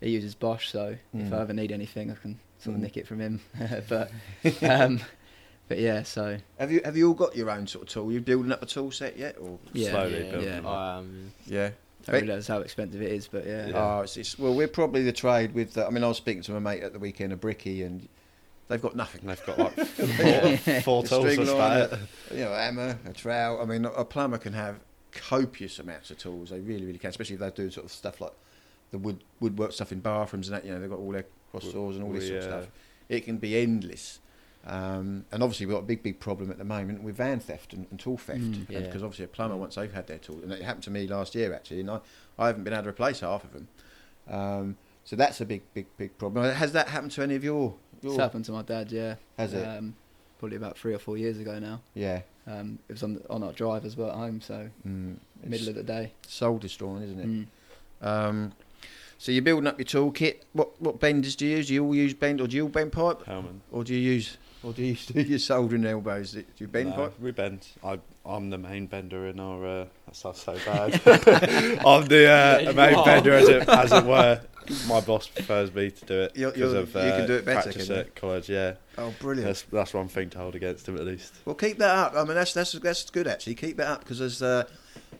he 0.01 0.09
uses 0.09 0.35
Bosch, 0.35 0.67
so 0.69 0.97
if 1.13 1.27
Mm. 1.29 1.31
I 1.33 1.41
ever 1.41 1.53
need 1.53 1.71
anything, 1.71 2.11
I 2.11 2.15
can 2.15 2.39
sort 2.63 2.75
of 2.75 2.81
nick 2.81 2.97
it 2.97 3.07
from 3.07 3.19
him. 3.19 3.41
but 3.89 4.11
um, 4.63 4.99
but 5.67 5.79
yeah, 5.79 6.03
so 6.03 6.37
Have 6.59 6.71
you 6.71 6.81
have 6.83 6.97
you 6.97 7.07
all 7.07 7.13
got 7.13 7.35
your 7.35 7.49
own 7.49 7.67
sort 7.67 7.83
of 7.83 7.89
tool? 7.89 8.11
you 8.11 8.21
building 8.21 8.51
up 8.51 8.61
a 8.61 8.65
tool 8.65 8.91
set 8.91 9.17
yet? 9.17 9.37
Or 9.39 9.57
yeah, 9.73 9.91
Slowly 9.91 10.25
yeah, 10.25 10.31
building 10.31 10.63
yeah. 10.63 10.95
Um, 10.97 11.31
yeah. 11.45 11.69
don't 12.05 12.21
realise 12.21 12.47
how 12.47 12.59
expensive 12.59 13.01
it 13.01 13.11
is, 13.11 13.27
but 13.27 13.45
yeah. 13.45 13.71
Oh, 13.73 14.01
it's, 14.01 14.17
it's, 14.17 14.37
well, 14.37 14.53
we're 14.53 14.67
probably 14.67 15.03
the 15.03 15.13
trade 15.13 15.53
with. 15.53 15.77
Uh, 15.77 15.87
I 15.87 15.89
mean, 15.89 16.03
I 16.03 16.07
was 16.07 16.17
speaking 16.17 16.43
to 16.43 16.51
my 16.51 16.59
mate 16.59 16.83
at 16.83 16.93
the 16.93 16.99
weekend, 16.99 17.31
a 17.33 17.37
bricky, 17.37 17.83
and 17.83 18.07
they've 18.67 18.81
got 18.81 18.95
nothing. 18.95 19.21
They've 19.25 19.45
got 19.45 19.57
like 19.57 19.73
four, 19.87 20.81
four 20.81 21.03
tools. 21.03 21.31
string 21.31 21.45
That's 21.45 21.51
line, 21.51 21.99
a- 22.31 22.35
you 22.35 22.43
know, 22.43 22.51
a 22.53 22.57
hammer, 22.57 22.99
a 23.05 23.13
trowel. 23.13 23.61
I 23.61 23.65
mean, 23.65 23.85
a 23.85 24.03
plumber 24.05 24.37
can 24.37 24.53
have 24.53 24.79
copious 25.11 25.79
amounts 25.79 26.11
of 26.11 26.17
tools. 26.17 26.49
They 26.49 26.59
really, 26.59 26.85
really 26.85 26.99
can, 26.99 27.09
especially 27.09 27.35
if 27.35 27.39
they 27.39 27.49
do 27.51 27.69
sort 27.69 27.85
of 27.85 27.91
stuff 27.91 28.19
like 28.19 28.33
the 28.91 28.97
wood 28.97 29.23
woodwork 29.39 29.71
stuff 29.71 29.91
in 29.91 29.99
bathrooms 30.01 30.49
and 30.49 30.57
that. 30.57 30.65
You 30.65 30.73
know, 30.73 30.81
they've 30.81 30.89
got 30.89 30.99
all 30.99 31.11
their 31.11 31.25
cross 31.53 31.71
saws 31.71 31.95
and 31.95 32.03
all 32.03 32.11
this 32.11 32.23
we, 32.23 32.29
sort 32.29 32.43
of 32.43 32.43
uh, 32.51 32.61
stuff. 32.61 32.71
It 33.09 33.25
can 33.25 33.37
be 33.37 33.57
endless. 33.57 34.19
Um, 34.65 35.25
and 35.31 35.43
obviously, 35.43 35.65
we've 35.65 35.75
got 35.75 35.83
a 35.83 35.85
big, 35.85 36.03
big 36.03 36.19
problem 36.19 36.49
at 36.49 36.57
the 36.57 36.63
moment 36.63 37.03
with 37.03 37.17
van 37.17 37.39
theft 37.39 37.73
and, 37.73 37.85
and 37.91 37.99
tool 37.99 38.17
theft. 38.17 38.39
Mm. 38.39 38.69
Yeah. 38.69 38.79
Because 38.79 39.03
obviously, 39.03 39.25
a 39.25 39.27
plumber, 39.27 39.57
once 39.57 39.75
they've 39.75 39.91
had 39.93 40.07
their 40.07 40.17
tool, 40.19 40.39
and 40.41 40.51
it 40.51 40.61
happened 40.61 40.83
to 40.83 40.91
me 40.91 41.05
last 41.07 41.35
year 41.35 41.53
actually, 41.53 41.81
and 41.81 41.91
I, 41.91 41.99
I 42.39 42.47
haven't 42.47 42.63
been 42.63 42.73
able 42.73 42.83
to 42.83 42.89
replace 42.89 43.19
half 43.19 43.43
of 43.43 43.53
them. 43.53 43.67
Um, 44.29 44.77
so 45.03 45.15
that's 45.15 45.41
a 45.41 45.45
big, 45.45 45.63
big, 45.73 45.85
big 45.97 46.17
problem. 46.17 46.45
Has 46.53 46.71
that 46.71 46.87
happened 46.87 47.11
to 47.11 47.23
any 47.23 47.35
of 47.35 47.43
your? 47.43 47.75
your 48.01 48.13
It's 48.13 48.21
happened 48.21 48.45
to 48.45 48.53
my 48.53 48.61
dad, 48.61 48.91
yeah. 48.91 49.15
Has 49.37 49.53
it? 49.53 49.63
Um, 49.67 49.95
probably 50.39 50.55
about 50.57 50.77
three 50.77 50.93
or 50.93 50.99
four 50.99 51.17
years 51.17 51.39
ago 51.39 51.59
now. 51.59 51.81
Yeah. 51.93 52.21
Um, 52.47 52.79
it 52.87 52.93
was 52.93 53.03
on 53.03 53.21
on 53.29 53.43
our 53.43 53.51
drive 53.53 53.85
as 53.85 53.95
well 53.97 54.09
at 54.09 54.15
home, 54.15 54.41
so 54.41 54.69
Mm. 54.87 55.17
middle 55.45 55.69
of 55.69 55.75
the 55.75 55.83
day. 55.83 56.11
soul 56.27 56.57
destroying, 56.57 57.03
isn't 57.03 57.19
it? 57.19 57.47
Mm. 58.01 58.51
So 59.17 59.31
you're 59.31 59.41
building 59.41 59.67
up 59.67 59.77
your 59.79 59.85
toolkit. 59.85 60.41
What 60.53 60.79
what 60.81 60.99
benders 60.99 61.35
do 61.35 61.45
you 61.45 61.57
use? 61.57 61.67
Do 61.67 61.73
you 61.75 61.85
all 61.85 61.95
use 61.95 62.13
bend, 62.13 62.41
or 62.41 62.47
do 62.47 62.55
you 62.57 62.63
all 62.63 62.69
bend 62.69 62.91
pipe, 62.91 63.23
Hellman. 63.25 63.59
or 63.71 63.83
do 63.83 63.93
you 63.93 63.99
use, 64.13 64.37
or 64.63 64.73
do 64.73 64.83
you 64.83 64.95
do 65.13 65.21
your 65.21 65.39
soldering 65.39 65.85
elbows? 65.85 66.31
Do 66.33 66.43
you 66.57 66.67
bend 66.67 66.89
No, 66.89 66.95
pipe? 66.95 67.19
we 67.19 67.31
bend. 67.31 67.67
I, 67.83 67.99
I'm 68.25 68.49
the 68.49 68.57
main 68.57 68.87
bender 68.87 69.27
in 69.27 69.39
our. 69.39 69.65
Uh, 69.65 69.85
that 70.07 70.15
sounds 70.15 70.41
so 70.41 70.57
bad. 70.65 70.93
I'm 71.85 72.05
the 72.07 72.27
uh, 72.27 72.59
Yeah, 72.59 72.59
you 72.59 72.73
main 72.73 72.95
are. 72.95 73.05
bender, 73.05 73.33
as 73.33 73.47
it, 73.49 73.67
as 73.69 73.91
it 73.91 74.03
were. 74.05 74.41
My 74.87 75.01
boss 75.01 75.27
prefers 75.27 75.73
me 75.75 75.91
to 75.91 76.05
do 76.05 76.21
it 76.21 76.37
You're- 76.37 76.53
because 76.53 76.71
you're- 76.71 76.83
of 76.83 76.93
you 76.93 76.99
uh, 77.01 77.17
can 77.17 77.27
do 77.27 77.33
it 77.35 77.43
better, 77.45 77.61
practice 77.63 77.87
can 77.87 77.95
you? 77.95 78.01
at 78.01 78.15
college. 78.15 78.49
Yeah, 78.49 78.75
Oh, 78.97 79.13
brilliant! 79.19 79.45
that's 79.47 79.63
that's 79.63 79.93
one 79.93 80.07
thing 80.07 80.29
to 80.31 80.37
hold 80.37 80.55
against 80.55 80.87
him 80.87 80.95
at 80.95 81.03
least. 81.05 81.33
Well, 81.43 81.55
keep 81.55 81.77
that 81.79 81.89
up. 81.97 82.13
I 82.15 82.23
mean, 82.23 82.35
that's 82.35 82.53
that's 82.53 82.71
that's 82.73 83.09
good 83.09 83.27
actually. 83.27 83.55
Keep 83.55 83.75
that 83.77 83.87
up 83.87 83.99
because 83.99 84.19
there's 84.19 84.41
uh, 84.41 84.63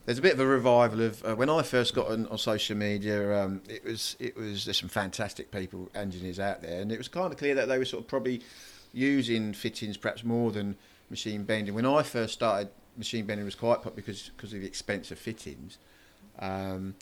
there's 0.06 0.18
a 0.20 0.22
bit 0.22 0.34
of 0.34 0.40
a 0.40 0.46
revival 0.46 1.02
of 1.02 1.24
uh, 1.26 1.36
when 1.36 1.50
I 1.50 1.62
first 1.62 1.94
got 1.94 2.08
on, 2.08 2.28
on 2.28 2.38
social 2.38 2.76
media. 2.78 3.44
Um, 3.44 3.62
it 3.70 3.84
was 3.86 4.16
it 4.20 4.36
was 4.36 4.66
there's 4.66 4.80
some 4.80 4.90
fantastic 4.90 5.52
people, 5.52 5.90
engineers 5.96 6.40
out 6.40 6.62
there, 6.62 6.82
and 6.82 6.92
it 6.92 6.98
was 6.98 7.08
kind 7.08 7.32
of 7.32 7.38
clear 7.38 7.56
that 7.56 7.68
they 7.68 7.78
were 7.78 7.86
sort 7.86 8.04
of 8.04 8.08
probably 8.08 8.42
using 8.94 9.54
fittings 9.54 9.98
perhaps 9.98 10.24
more 10.24 10.52
than 10.52 10.76
machine 11.10 11.44
bending. 11.44 11.74
When 11.74 11.86
I 11.86 12.04
first 12.04 12.34
started, 12.34 12.70
machine 12.98 13.26
bending 13.26 13.46
was 13.46 13.56
quite 13.56 13.78
popular 13.78 13.96
because 13.96 14.30
because 14.36 14.54
of 14.54 14.62
the 14.62 14.68
expense 14.68 15.12
of 15.12 15.20
fittings. 15.20 15.78
Um, 16.40 16.96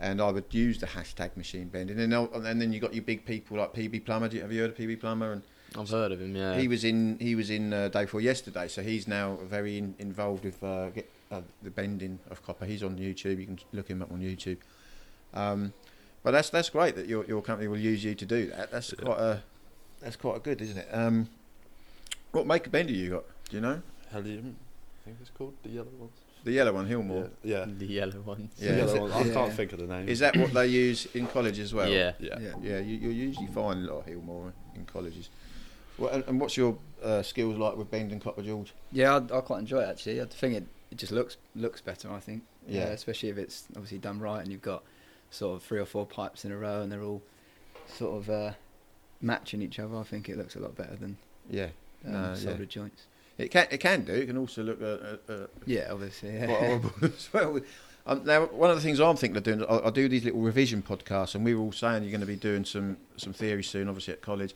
and 0.00 0.20
I 0.20 0.30
would 0.30 0.44
use 0.54 0.78
the 0.78 0.86
hashtag 0.86 1.36
machine 1.36 1.66
bending, 1.68 1.98
and, 1.98 2.14
I'll- 2.14 2.30
and 2.32 2.60
then 2.62 2.72
you 2.72 2.78
got 2.78 2.94
your 2.94 3.02
big 3.02 3.24
people 3.24 3.56
like 3.58 3.72
PB 3.74 4.04
Plumber. 4.04 4.28
Have 4.30 4.52
you 4.52 4.60
heard 4.60 4.70
of 4.70 4.76
PB 4.76 5.00
Plumber? 5.00 5.32
And 5.32 5.42
I've 5.76 5.90
heard 5.90 6.12
of 6.12 6.20
him. 6.20 6.36
Yeah. 6.36 6.56
he 6.56 6.68
was 6.68 6.84
in 6.84 7.18
he 7.18 7.34
was 7.34 7.50
in 7.50 7.72
uh, 7.72 7.88
day 7.88 8.06
four 8.06 8.20
yesterday, 8.20 8.68
so 8.68 8.80
he's 8.82 9.08
now 9.08 9.38
very 9.44 9.76
in, 9.78 9.96
involved 9.98 10.44
with 10.44 10.62
uh, 10.62 10.90
get, 10.90 11.10
uh, 11.30 11.40
the 11.62 11.70
bending 11.70 12.18
of 12.30 12.42
copper. 12.44 12.64
He's 12.64 12.82
on 12.82 12.96
YouTube. 12.96 13.38
You 13.40 13.46
can 13.46 13.58
look 13.72 13.88
him 13.88 14.02
up 14.02 14.10
on 14.12 14.20
YouTube. 14.20 14.58
Um, 15.34 15.72
but 16.22 16.32
that's 16.32 16.50
that's 16.50 16.70
great 16.70 16.96
that 16.96 17.06
your 17.06 17.24
your 17.26 17.42
company 17.42 17.68
will 17.68 17.78
use 17.78 18.02
you 18.04 18.14
to 18.14 18.26
do 18.26 18.46
that. 18.50 18.70
That's 18.70 18.92
Yeah. 18.98 19.04
quite 19.04 19.18
a 19.20 19.42
that's 20.00 20.16
quite 20.16 20.36
a 20.36 20.40
good, 20.40 20.60
isn't 20.60 20.78
it? 20.78 20.88
Um, 20.92 21.28
what 22.32 22.46
make 22.46 22.66
of 22.66 22.72
bender 22.72 22.92
you 22.92 23.10
got? 23.10 23.24
Do 23.50 23.56
you 23.56 23.62
know 23.62 23.82
Helium, 24.12 24.56
I 25.02 25.04
think 25.04 25.16
it's 25.20 25.30
called 25.30 25.54
the 25.62 25.70
yellow 25.70 25.90
ones. 25.98 26.12
the 26.44 26.52
yellow 26.52 26.72
one, 26.72 26.86
Hilmor? 26.88 27.30
Yeah, 27.42 27.66
the 27.66 27.84
yellow 27.86 28.20
ones. 28.20 28.50
Yeah, 28.58 28.72
The 28.72 28.84
is 28.84 28.94
yellow 28.94 28.94
it- 28.96 29.00
ones. 29.10 29.14
I 29.14 29.28
yeah. 29.28 29.34
can't 29.34 29.52
think 29.52 29.72
of 29.74 29.78
the 29.80 29.86
name. 29.86 30.08
Is 30.08 30.18
that 30.20 30.36
what 30.36 30.52
they 30.54 30.66
use 30.66 31.06
in 31.14 31.26
college 31.26 31.58
as 31.58 31.74
well? 31.74 31.88
yeah. 31.90 32.12
Yeah. 32.18 32.38
Yeah. 32.40 32.52
Yeah, 32.62 32.78
you, 32.78 32.96
you'll 32.96 33.12
usually 33.12 33.48
find 33.48 33.84
a 33.86 33.92
lot 33.94 34.00
of 34.00 34.06
Hilmor 34.06 34.52
in 34.74 34.84
colleges. 34.86 35.28
Well, 35.98 36.10
and, 36.10 36.24
and 36.26 36.40
what's 36.40 36.56
your 36.56 36.78
uh, 37.02 37.22
skills 37.22 37.58
like 37.58 37.76
with 37.76 37.90
bending 37.90 38.20
copper, 38.20 38.42
George? 38.42 38.72
Yeah, 38.92 39.16
I, 39.30 39.38
I 39.38 39.40
quite 39.42 39.58
enjoy 39.60 39.80
it 39.82 39.88
actually. 39.88 40.20
I 40.22 40.26
think 40.26 40.54
it, 40.54 40.64
it 40.90 40.96
just 40.98 41.12
looks 41.12 41.36
looks 41.54 41.80
better. 41.80 42.10
I 42.10 42.20
think. 42.20 42.42
Yeah. 42.66 42.84
especially 42.88 43.30
if 43.30 43.38
it's 43.38 43.64
obviously 43.76 43.96
done 43.98 44.18
right 44.20 44.42
and 44.42 44.52
you've 44.52 44.60
got 44.60 44.82
sort 45.30 45.56
of 45.56 45.62
three 45.62 45.78
or 45.78 45.86
four 45.86 46.04
pipes 46.04 46.44
in 46.44 46.52
a 46.52 46.56
row 46.58 46.82
and 46.82 46.92
they're 46.92 47.02
all 47.02 47.22
sort 47.86 48.18
of 48.18 48.28
uh, 48.30 48.52
matching 49.22 49.62
each 49.62 49.78
other. 49.78 49.96
I 49.96 50.02
think 50.02 50.28
it 50.28 50.36
looks 50.36 50.54
a 50.56 50.60
lot 50.60 50.74
better 50.76 50.94
than 50.96 51.16
Yeah, 51.50 51.68
um, 52.06 52.12
No, 52.12 52.18
yeah. 52.28 52.34
soldered 52.34 52.68
joints. 52.68 53.04
it 53.38 53.50
can 53.50 53.66
it 53.70 53.78
can 53.78 54.04
do. 54.04 54.12
It 54.12 54.26
can 54.26 54.36
also 54.36 54.62
look 54.62 54.80
uh, 54.82 54.84
uh, 54.84 55.16
uh, 55.32 55.46
Yeah, 55.66 55.88
obviously. 55.92 56.34
Yeah. 56.34 56.46
horrible 56.46 56.92
as 57.02 57.28
well. 57.32 57.60
Um, 58.06 58.24
now, 58.24 58.46
one 58.46 58.70
of 58.70 58.76
the 58.76 58.82
things 58.82 59.00
I'm 59.00 59.16
thinking 59.16 59.36
of 59.36 59.42
doing, 59.42 59.64
I, 59.64 59.86
I 59.88 59.90
do 59.90 60.08
these 60.08 60.24
little 60.24 60.40
revision 60.40 60.80
podcasts, 60.82 61.34
and 61.34 61.44
we 61.44 61.54
were 61.54 61.60
all 61.62 61.72
saying 61.72 62.02
you're 62.04 62.10
going 62.10 62.20
to 62.22 62.26
be 62.26 62.36
doing 62.36 62.64
some 62.64 62.96
some 63.16 63.32
theory 63.32 63.62
soon, 63.62 63.88
obviously 63.88 64.14
at 64.14 64.20
college. 64.22 64.54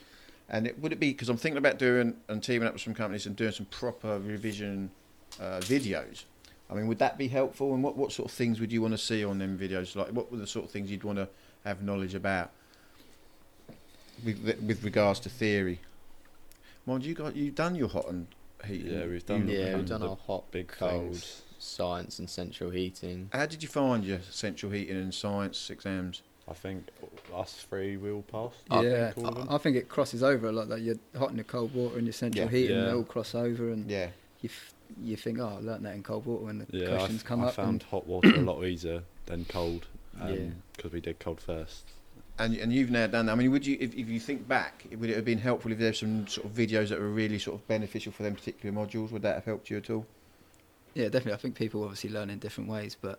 And 0.48 0.66
it, 0.66 0.78
would 0.80 0.92
it 0.92 1.00
be 1.00 1.12
because 1.12 1.28
I'm 1.30 1.36
thinking 1.38 1.58
about 1.58 1.78
doing 1.78 2.14
and 2.28 2.42
teaming 2.42 2.66
up 2.68 2.74
with 2.74 2.82
some 2.82 2.94
companies 2.94 3.26
and 3.26 3.34
doing 3.36 3.52
some 3.52 3.66
proper 3.66 4.18
revision 4.18 4.90
uh, 5.40 5.60
videos? 5.60 6.24
I 6.72 6.74
mean, 6.76 6.86
would 6.88 6.98
that 7.00 7.18
be 7.18 7.28
helpful? 7.28 7.74
And 7.74 7.82
what, 7.82 7.96
what 7.96 8.12
sort 8.12 8.30
of 8.30 8.34
things 8.34 8.58
would 8.60 8.72
you 8.72 8.80
want 8.80 8.92
to 8.94 8.98
see 8.98 9.24
on 9.24 9.38
them 9.38 9.58
videos? 9.58 9.94
Like, 9.94 10.08
what 10.08 10.32
were 10.32 10.38
the 10.38 10.46
sort 10.46 10.64
of 10.64 10.70
things 10.70 10.90
you'd 10.90 11.04
want 11.04 11.18
to 11.18 11.28
have 11.64 11.82
knowledge 11.82 12.14
about 12.14 12.50
with, 14.24 14.38
with 14.66 14.82
regards 14.84 15.20
to 15.20 15.28
theory? 15.28 15.80
Mind 16.86 17.04
you, 17.04 17.14
got 17.14 17.36
you've 17.36 17.54
done 17.54 17.74
your 17.74 17.88
hot 17.88 18.08
and 18.08 18.26
heating. 18.64 18.92
Yeah, 18.92 19.06
we've 19.06 19.24
done- 19.26 19.48
Yeah, 19.48 19.76
we've 19.76 19.86
done 19.88 20.02
our 20.02 20.16
hot, 20.16 20.50
big 20.50 20.68
cold, 20.68 21.12
things. 21.12 21.42
science 21.58 22.18
and 22.18 22.28
central 22.28 22.70
heating. 22.70 23.28
How 23.32 23.46
did 23.46 23.62
you 23.62 23.68
find 23.68 24.04
your 24.04 24.20
central 24.30 24.72
heating 24.72 24.96
and 24.96 25.14
science 25.14 25.70
exams? 25.70 26.22
I 26.48 26.54
think 26.54 26.88
us 27.32 27.54
three 27.68 27.96
will 27.96 28.22
pass. 28.22 28.50
I 28.68 28.82
yeah, 28.82 29.10
think 29.12 29.18
all 29.26 29.28
of 29.32 29.34
them. 29.36 29.48
I, 29.48 29.54
I 29.54 29.58
think 29.58 29.76
it 29.76 29.88
crosses 29.88 30.24
over 30.24 30.48
a 30.48 30.52
lot. 30.52 30.68
Like 30.68 30.82
you're 30.82 30.96
hot 31.16 31.28
and 31.28 31.38
your 31.38 31.44
cold 31.44 31.72
water 31.72 31.96
and 31.98 32.04
your 32.06 32.12
central 32.12 32.46
Yeah. 32.46 32.50
heating, 32.50 32.76
Yeah. 32.76 32.84
they 32.86 32.92
all 32.92 33.04
cross 33.04 33.34
over, 33.36 33.70
and 33.70 33.88
Yeah. 33.88 34.08
You 34.42 34.48
f- 34.50 34.74
you 35.00 35.16
think, 35.16 35.38
oh, 35.38 35.56
I 35.58 35.60
learnt 35.60 35.82
that 35.84 35.94
in 35.94 36.02
cold 36.02 36.26
water 36.26 36.44
when 36.44 36.58
the 36.58 36.66
Yeah, 36.70 36.86
I, 36.86 36.96
questions 36.96 37.20
f- 37.22 37.26
come 37.26 37.40
I 37.40 37.44
up. 37.44 37.52
I 37.52 37.62
found 37.62 37.68
And 37.68 37.82
hot 37.84 38.06
water 38.06 38.34
a 38.34 38.40
lot 38.40 38.62
easier 38.64 39.02
than 39.26 39.44
cold. 39.46 39.86
Yeah. 40.18 40.26
Um, 40.26 40.54
because 40.76 40.92
we 40.92 41.00
did 41.00 41.18
cold 41.18 41.40
first. 41.40 41.84
And 42.38 42.56
and 42.56 42.72
you've 42.72 42.90
now 42.90 43.06
done 43.06 43.26
that. 43.26 43.32
I 43.32 43.34
mean, 43.34 43.50
would 43.52 43.66
you, 43.66 43.76
if, 43.80 43.94
if 43.94 44.08
you 44.08 44.18
think 44.20 44.46
back, 44.48 44.86
would 44.98 45.08
it 45.10 45.16
have 45.16 45.24
been 45.24 45.38
helpful 45.38 45.70
if 45.72 45.78
there's 45.78 46.00
some 46.00 46.26
sort 46.26 46.46
of 46.46 46.52
videos 46.52 46.88
that 46.88 46.98
were 47.00 47.08
really 47.08 47.38
sort 47.38 47.60
of 47.60 47.66
beneficial 47.68 48.12
for 48.12 48.22
them 48.22 48.34
particular 48.34 48.74
modules? 48.74 49.10
Would 49.12 49.22
that 49.22 49.34
have 49.34 49.44
helped 49.44 49.70
you 49.70 49.78
at 49.78 49.90
all? 49.90 50.06
yeah, 50.94 51.04
definitely. 51.04 51.32
I 51.34 51.36
think 51.36 51.54
people 51.54 51.82
obviously 51.84 52.10
learn 52.10 52.28
in 52.30 52.38
different 52.38 52.68
ways, 52.68 52.96
but 53.00 53.18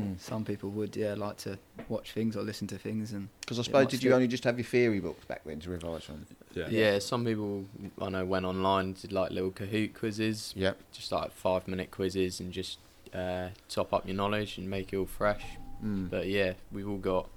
Because 0.00 0.22
some 0.22 0.44
people 0.44 0.70
would 0.70 0.96
yeah 0.96 1.14
like 1.14 1.36
to 1.38 1.58
watch 1.88 2.12
things 2.12 2.36
or 2.36 2.42
listen 2.42 2.66
to 2.68 2.78
things 2.78 3.12
and 3.12 3.28
because 3.40 3.58
I 3.58 3.62
suppose 3.62 3.88
did 3.88 4.02
you 4.02 4.10
fit. 4.10 4.14
only 4.14 4.28
just 4.28 4.44
have 4.44 4.58
your 4.58 4.64
theory 4.64 5.00
books 5.00 5.24
back 5.26 5.42
then 5.44 5.60
to 5.60 5.70
revise 5.70 6.04
from? 6.04 6.26
Yeah. 6.54 6.68
Yeah. 6.70 6.98
some 6.98 7.24
people 7.24 7.64
I 8.00 8.08
know 8.08 8.24
went 8.24 8.44
online 8.46 8.94
did 8.94 9.12
like 9.12 9.30
little 9.30 9.50
Kahoot 9.50 9.94
quizzes, 9.94 10.52
Yep. 10.56 10.78
just 10.92 11.12
like 11.12 11.32
five 11.32 11.68
minute 11.68 11.90
quizzes, 11.90 12.40
and 12.40 12.52
just 12.52 12.78
uh, 13.14 13.48
top 13.68 13.92
up 13.92 14.06
your 14.06 14.16
knowledge 14.16 14.56
and 14.58 14.68
make 14.70 14.92
it 14.92 14.96
all 14.96 15.06
fresh. 15.06 15.44
Mm. 15.84 16.08
But 16.10 16.28
yeah, 16.28 16.54
we've 16.70 16.88
all 16.88 16.96
got 16.98 17.28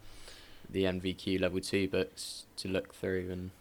the 0.69 0.83
NVQ 0.85 1.39
level 1.41 1.59
two 1.59 1.87
books 1.87 2.45
to 2.57 2.67
look 2.67 2.93
through, 2.93 3.29
and 3.31 3.51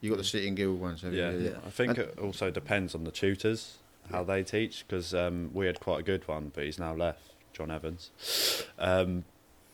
You 0.00 0.08
got 0.10 0.18
the 0.18 0.24
City 0.24 0.50
& 0.50 0.54
Guilds 0.54 0.80
ones, 0.80 1.02
have 1.02 1.12
Yeah, 1.14 1.30
you? 1.30 1.38
Yeah. 1.50 1.58
I 1.66 1.70
think 1.70 1.90
And- 1.90 1.98
it 2.08 2.18
also 2.18 2.50
depends 2.50 2.94
on 2.94 3.04
the 3.04 3.10
tutors 3.10 3.78
how 4.10 4.24
they 4.24 4.42
teach 4.42 4.84
because 4.86 5.14
um, 5.14 5.50
we 5.54 5.66
had 5.66 5.78
quite 5.80 6.00
a 6.00 6.02
good 6.02 6.26
one, 6.26 6.50
but 6.54 6.64
he's 6.64 6.78
now 6.78 6.94
left, 6.94 7.30
John 7.62 7.70
Evans. 7.70 8.10
Um, 8.78 9.24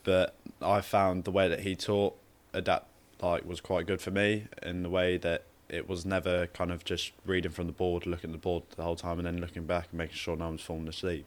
but 0.03 0.35
I 0.61 0.81
found 0.81 1.23
the 1.23 1.31
way 1.31 1.47
that 1.47 1.61
he 1.61 1.75
taught 1.75 2.15
adapt 2.53 2.87
like 3.21 3.45
was 3.45 3.59
quite 3.61 3.85
good 3.85 4.01
for 4.01 4.11
me 4.11 4.45
in 4.63 4.83
the 4.83 4.89
way 4.89 5.17
that 5.17 5.43
it 5.67 5.87
was 5.89 6.05
never 6.05 6.47
kind 6.47 6.71
of 6.71 6.83
just 6.83 7.11
reading 7.25 7.51
from 7.51 7.67
the 7.67 7.73
board, 7.73 8.05
looking 8.07 8.29
at 8.29 8.33
the 8.33 8.39
board 8.39 8.63
the 8.75 8.83
whole 8.83 8.95
time, 8.95 9.19
and 9.19 9.27
then 9.27 9.39
looking 9.39 9.65
back 9.65 9.87
and 9.91 9.97
making 9.97 10.15
sure 10.15 10.35
no 10.35 10.45
one's 10.45 10.61
falling 10.61 10.87
asleep. 10.87 11.25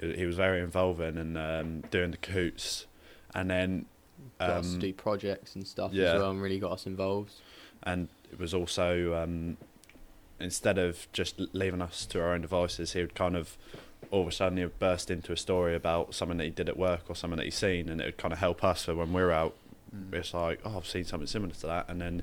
He 0.00 0.24
was 0.26 0.36
very 0.36 0.60
involving 0.60 1.16
and 1.18 1.36
um, 1.38 1.80
doing 1.90 2.10
the 2.12 2.16
Kahoots, 2.16 2.84
and 3.34 3.50
then 3.50 3.86
got 4.38 4.50
us 4.50 4.68
to 4.68 4.74
Um, 4.74 4.80
do 4.80 4.92
projects 4.92 5.56
and 5.56 5.66
stuff 5.66 5.92
yeah. 5.92 6.12
as 6.12 6.20
well, 6.20 6.30
and 6.30 6.40
really 6.42 6.60
got 6.60 6.72
us 6.72 6.86
involved. 6.86 7.32
and 7.82 8.08
it 8.30 8.38
was 8.38 8.54
also 8.54 9.14
um, 9.14 9.56
instead 10.38 10.78
of 10.78 11.08
just 11.12 11.40
leaving 11.52 11.82
us 11.82 12.06
to 12.06 12.20
our 12.20 12.32
own 12.34 12.42
devices, 12.42 12.92
he 12.92 13.00
would 13.00 13.14
kind 13.14 13.36
of 13.36 13.56
all 14.10 14.22
of 14.22 14.28
a 14.28 14.32
sudden 14.32 14.58
he 14.58 14.64
would 14.64 14.78
burst 14.78 15.10
into 15.10 15.32
a 15.32 15.36
story 15.36 15.74
about 15.74 16.14
something 16.14 16.38
that 16.38 16.44
he 16.44 16.50
did 16.50 16.68
at 16.68 16.76
work 16.76 17.02
or 17.08 17.16
something 17.16 17.36
that 17.36 17.44
he's 17.44 17.54
seen, 17.54 17.88
and 17.88 18.00
it 18.00 18.04
would 18.04 18.18
kind 18.18 18.32
of 18.32 18.38
help 18.38 18.62
us 18.64 18.84
for 18.84 18.94
when 18.94 19.12
we're 19.12 19.30
out. 19.30 19.54
Mm. 19.94 20.12
It's 20.14 20.34
like, 20.34 20.60
oh, 20.64 20.76
I've 20.76 20.86
seen 20.86 21.04
something 21.04 21.26
similar 21.26 21.52
to 21.54 21.66
that, 21.66 21.88
and 21.88 22.00
then 22.00 22.22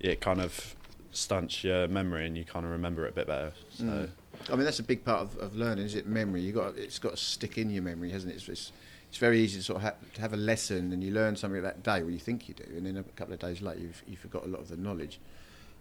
it 0.00 0.20
kind 0.20 0.40
of 0.40 0.74
stunts 1.12 1.62
your 1.64 1.88
memory, 1.88 2.26
and 2.26 2.36
you 2.36 2.44
kind 2.44 2.64
of 2.64 2.72
remember 2.72 3.06
it 3.06 3.10
a 3.10 3.14
bit 3.14 3.26
better. 3.26 3.52
So 3.76 3.84
Mm. 3.84 4.10
I 4.48 4.56
mean, 4.56 4.64
that's 4.64 4.78
a 4.78 4.84
big 4.84 5.04
part 5.04 5.20
of, 5.20 5.36
of 5.38 5.54
learning, 5.54 5.84
is 5.84 5.94
it? 5.94 6.06
Memory. 6.06 6.40
You 6.40 6.52
got 6.52 6.78
it's 6.78 6.98
got 6.98 7.10
to 7.10 7.16
stick 7.16 7.58
in 7.58 7.68
your 7.68 7.82
memory, 7.82 8.10
hasn't 8.10 8.32
it? 8.32 8.36
It's, 8.36 8.48
it's, 8.48 8.72
it's 9.10 9.18
very 9.18 9.38
easy 9.40 9.58
to 9.58 9.62
sort 9.64 9.76
of 9.76 9.82
ha- 9.82 9.94
to 10.14 10.20
have 10.22 10.32
a 10.32 10.36
lesson 10.38 10.92
and 10.92 11.04
you 11.04 11.10
learn 11.12 11.36
something 11.36 11.60
that 11.62 11.82
day, 11.82 12.00
or 12.00 12.08
you 12.10 12.18
think 12.18 12.48
you 12.48 12.54
do, 12.54 12.64
and 12.74 12.86
then 12.86 12.96
a 12.96 13.02
couple 13.18 13.34
of 13.34 13.40
days 13.40 13.60
later 13.60 13.80
you've 13.80 14.02
you 14.06 14.16
forgot 14.16 14.44
a 14.44 14.48
lot 14.48 14.60
of 14.60 14.68
the 14.68 14.76
knowledge. 14.76 15.18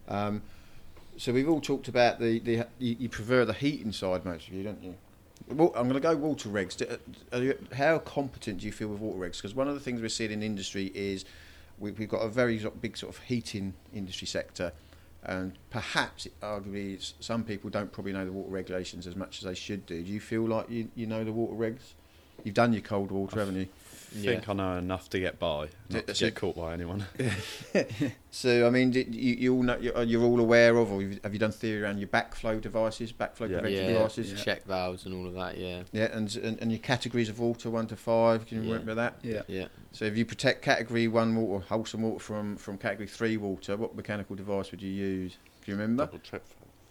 Um, 0.10 0.41
so 1.15 1.32
we've 1.32 1.47
all 1.47 1.62
talked 1.62 1.88
about 1.88 2.19
the, 2.19 2.39
the 2.39 2.65
you, 2.80 2.97
you 2.99 3.10
prefer 3.10 3.45
the 3.45 3.54
heat 3.54 3.82
inside 3.82 4.25
most 4.25 4.47
of 4.47 4.54
you, 4.54 4.63
don't 4.63 4.84
you? 4.84 4.95
Well, 5.49 5.71
I'm 5.75 5.89
going 5.89 5.93
to 5.93 5.99
go 5.99 6.15
water 6.15 6.49
regs. 6.49 6.77
Do- 6.77 6.85
uh, 6.85 7.38
are 7.38 7.43
you- 7.43 7.67
How 7.73 7.97
competent 7.99 8.59
do 8.59 8.65
you 8.67 8.71
feel 8.71 8.88
with 8.89 8.99
water 8.99 9.19
regs? 9.19 9.38
Because 9.38 9.55
one 9.55 9.67
of 9.67 9.73
the 9.73 9.79
things 9.79 10.01
we're 10.01 10.09
seeing 10.09 10.31
in 10.31 10.43
industry 10.43 10.91
is 10.93 11.25
we, 11.79 11.91
we've 11.91 12.09
got 12.09 12.19
a 12.19 12.29
very 12.29 12.57
big 12.81 12.97
sort 12.97 13.15
of 13.15 13.21
heating 13.23 13.73
industry 13.93 14.27
sector, 14.27 14.71
and 15.23 15.53
perhaps 15.71 16.27
arguably 16.41 17.13
some 17.19 17.43
people 17.43 17.69
don't 17.69 17.91
probably 17.91 18.13
know 18.13 18.25
the 18.25 18.31
water 18.31 18.51
regulations 18.51 19.07
as 19.07 19.15
much 19.15 19.39
as 19.39 19.43
they 19.45 19.55
should 19.55 19.85
do. 19.85 20.03
Do 20.03 20.12
you 20.12 20.19
feel 20.19 20.43
like 20.43 20.69
you, 20.69 20.89
you 20.95 21.07
know 21.07 21.23
the 21.23 21.31
water 21.33 21.55
regs? 21.55 21.93
you've 22.45 22.55
done 22.55 22.71
your 22.71 22.81
cold 22.81 23.12
water, 23.12 23.38
haven't 23.39 23.55
you? 23.57 23.67
Yeah. 24.13 24.32
think 24.32 24.50
I 24.50 24.54
know 24.54 24.78
enough 24.78 25.10
to 25.12 25.19
get 25.19 25.38
by, 25.39 25.69
not 25.89 26.08
to 26.08 26.15
so- 26.15 26.26
get 26.28 26.36
caught 26.36 26.56
by 26.56 26.74
anyone. 26.74 27.06
So 28.32 28.67
I 28.67 28.69
mean, 28.69 28.91
did 28.91 29.13
you, 29.15 29.34
you 29.36 29.56
all 29.56 29.63
know 29.63 29.78
you're, 29.80 29.98
uh, 29.98 30.02
you're 30.04 30.24
all 30.24 30.39
aware 30.39 30.78
of, 30.78 30.91
or 30.91 31.02
have 31.24 31.34
you 31.34 31.39
done 31.39 31.52
theory 31.52 31.82
around 31.82 31.98
your 31.98 32.08
backflow 32.10 32.62
devices, 32.62 33.12
backflow 33.12 33.50
Yeah. 33.50 33.60
prevention 33.60 33.86
Yeah. 33.86 33.93
devices? 33.93 34.32
Yeah. 34.32 34.38
Check 34.38 34.65
valves 34.65 35.06
and 35.06 35.15
all 35.15 35.26
of 35.26 35.34
that. 35.34 35.58
Yeah. 35.58 35.82
Yeah, 35.91 36.10
and, 36.15 36.34
and 36.38 36.60
and 36.62 36.72
your 36.72 36.80
categories 36.80 37.28
of 37.30 37.39
water, 37.39 37.72
one 37.72 37.88
to 37.88 37.95
five. 37.95 38.45
Can 38.45 38.58
you 38.58 38.63
Yeah. 38.69 38.74
remember 38.74 38.95
that? 38.95 39.15
Yeah. 39.24 39.41
Yeah. 39.48 39.65
So 39.93 40.06
if 40.06 40.15
you 40.15 40.26
protect 40.26 40.62
category 40.62 41.08
one 41.08 41.36
water, 41.36 41.65
wholesome 41.67 42.04
water 42.04 42.19
from 42.19 42.56
from 42.58 42.78
category 42.78 43.08
three 43.08 43.38
water, 43.38 43.76
what 43.78 43.95
mechanical 43.95 44.36
device 44.36 44.69
would 44.69 44.82
you 44.84 44.91
use? 44.91 45.38
Do 45.65 45.72
you 45.72 45.76
remember? 45.78 46.06
double 46.06 46.19
check. 46.19 46.41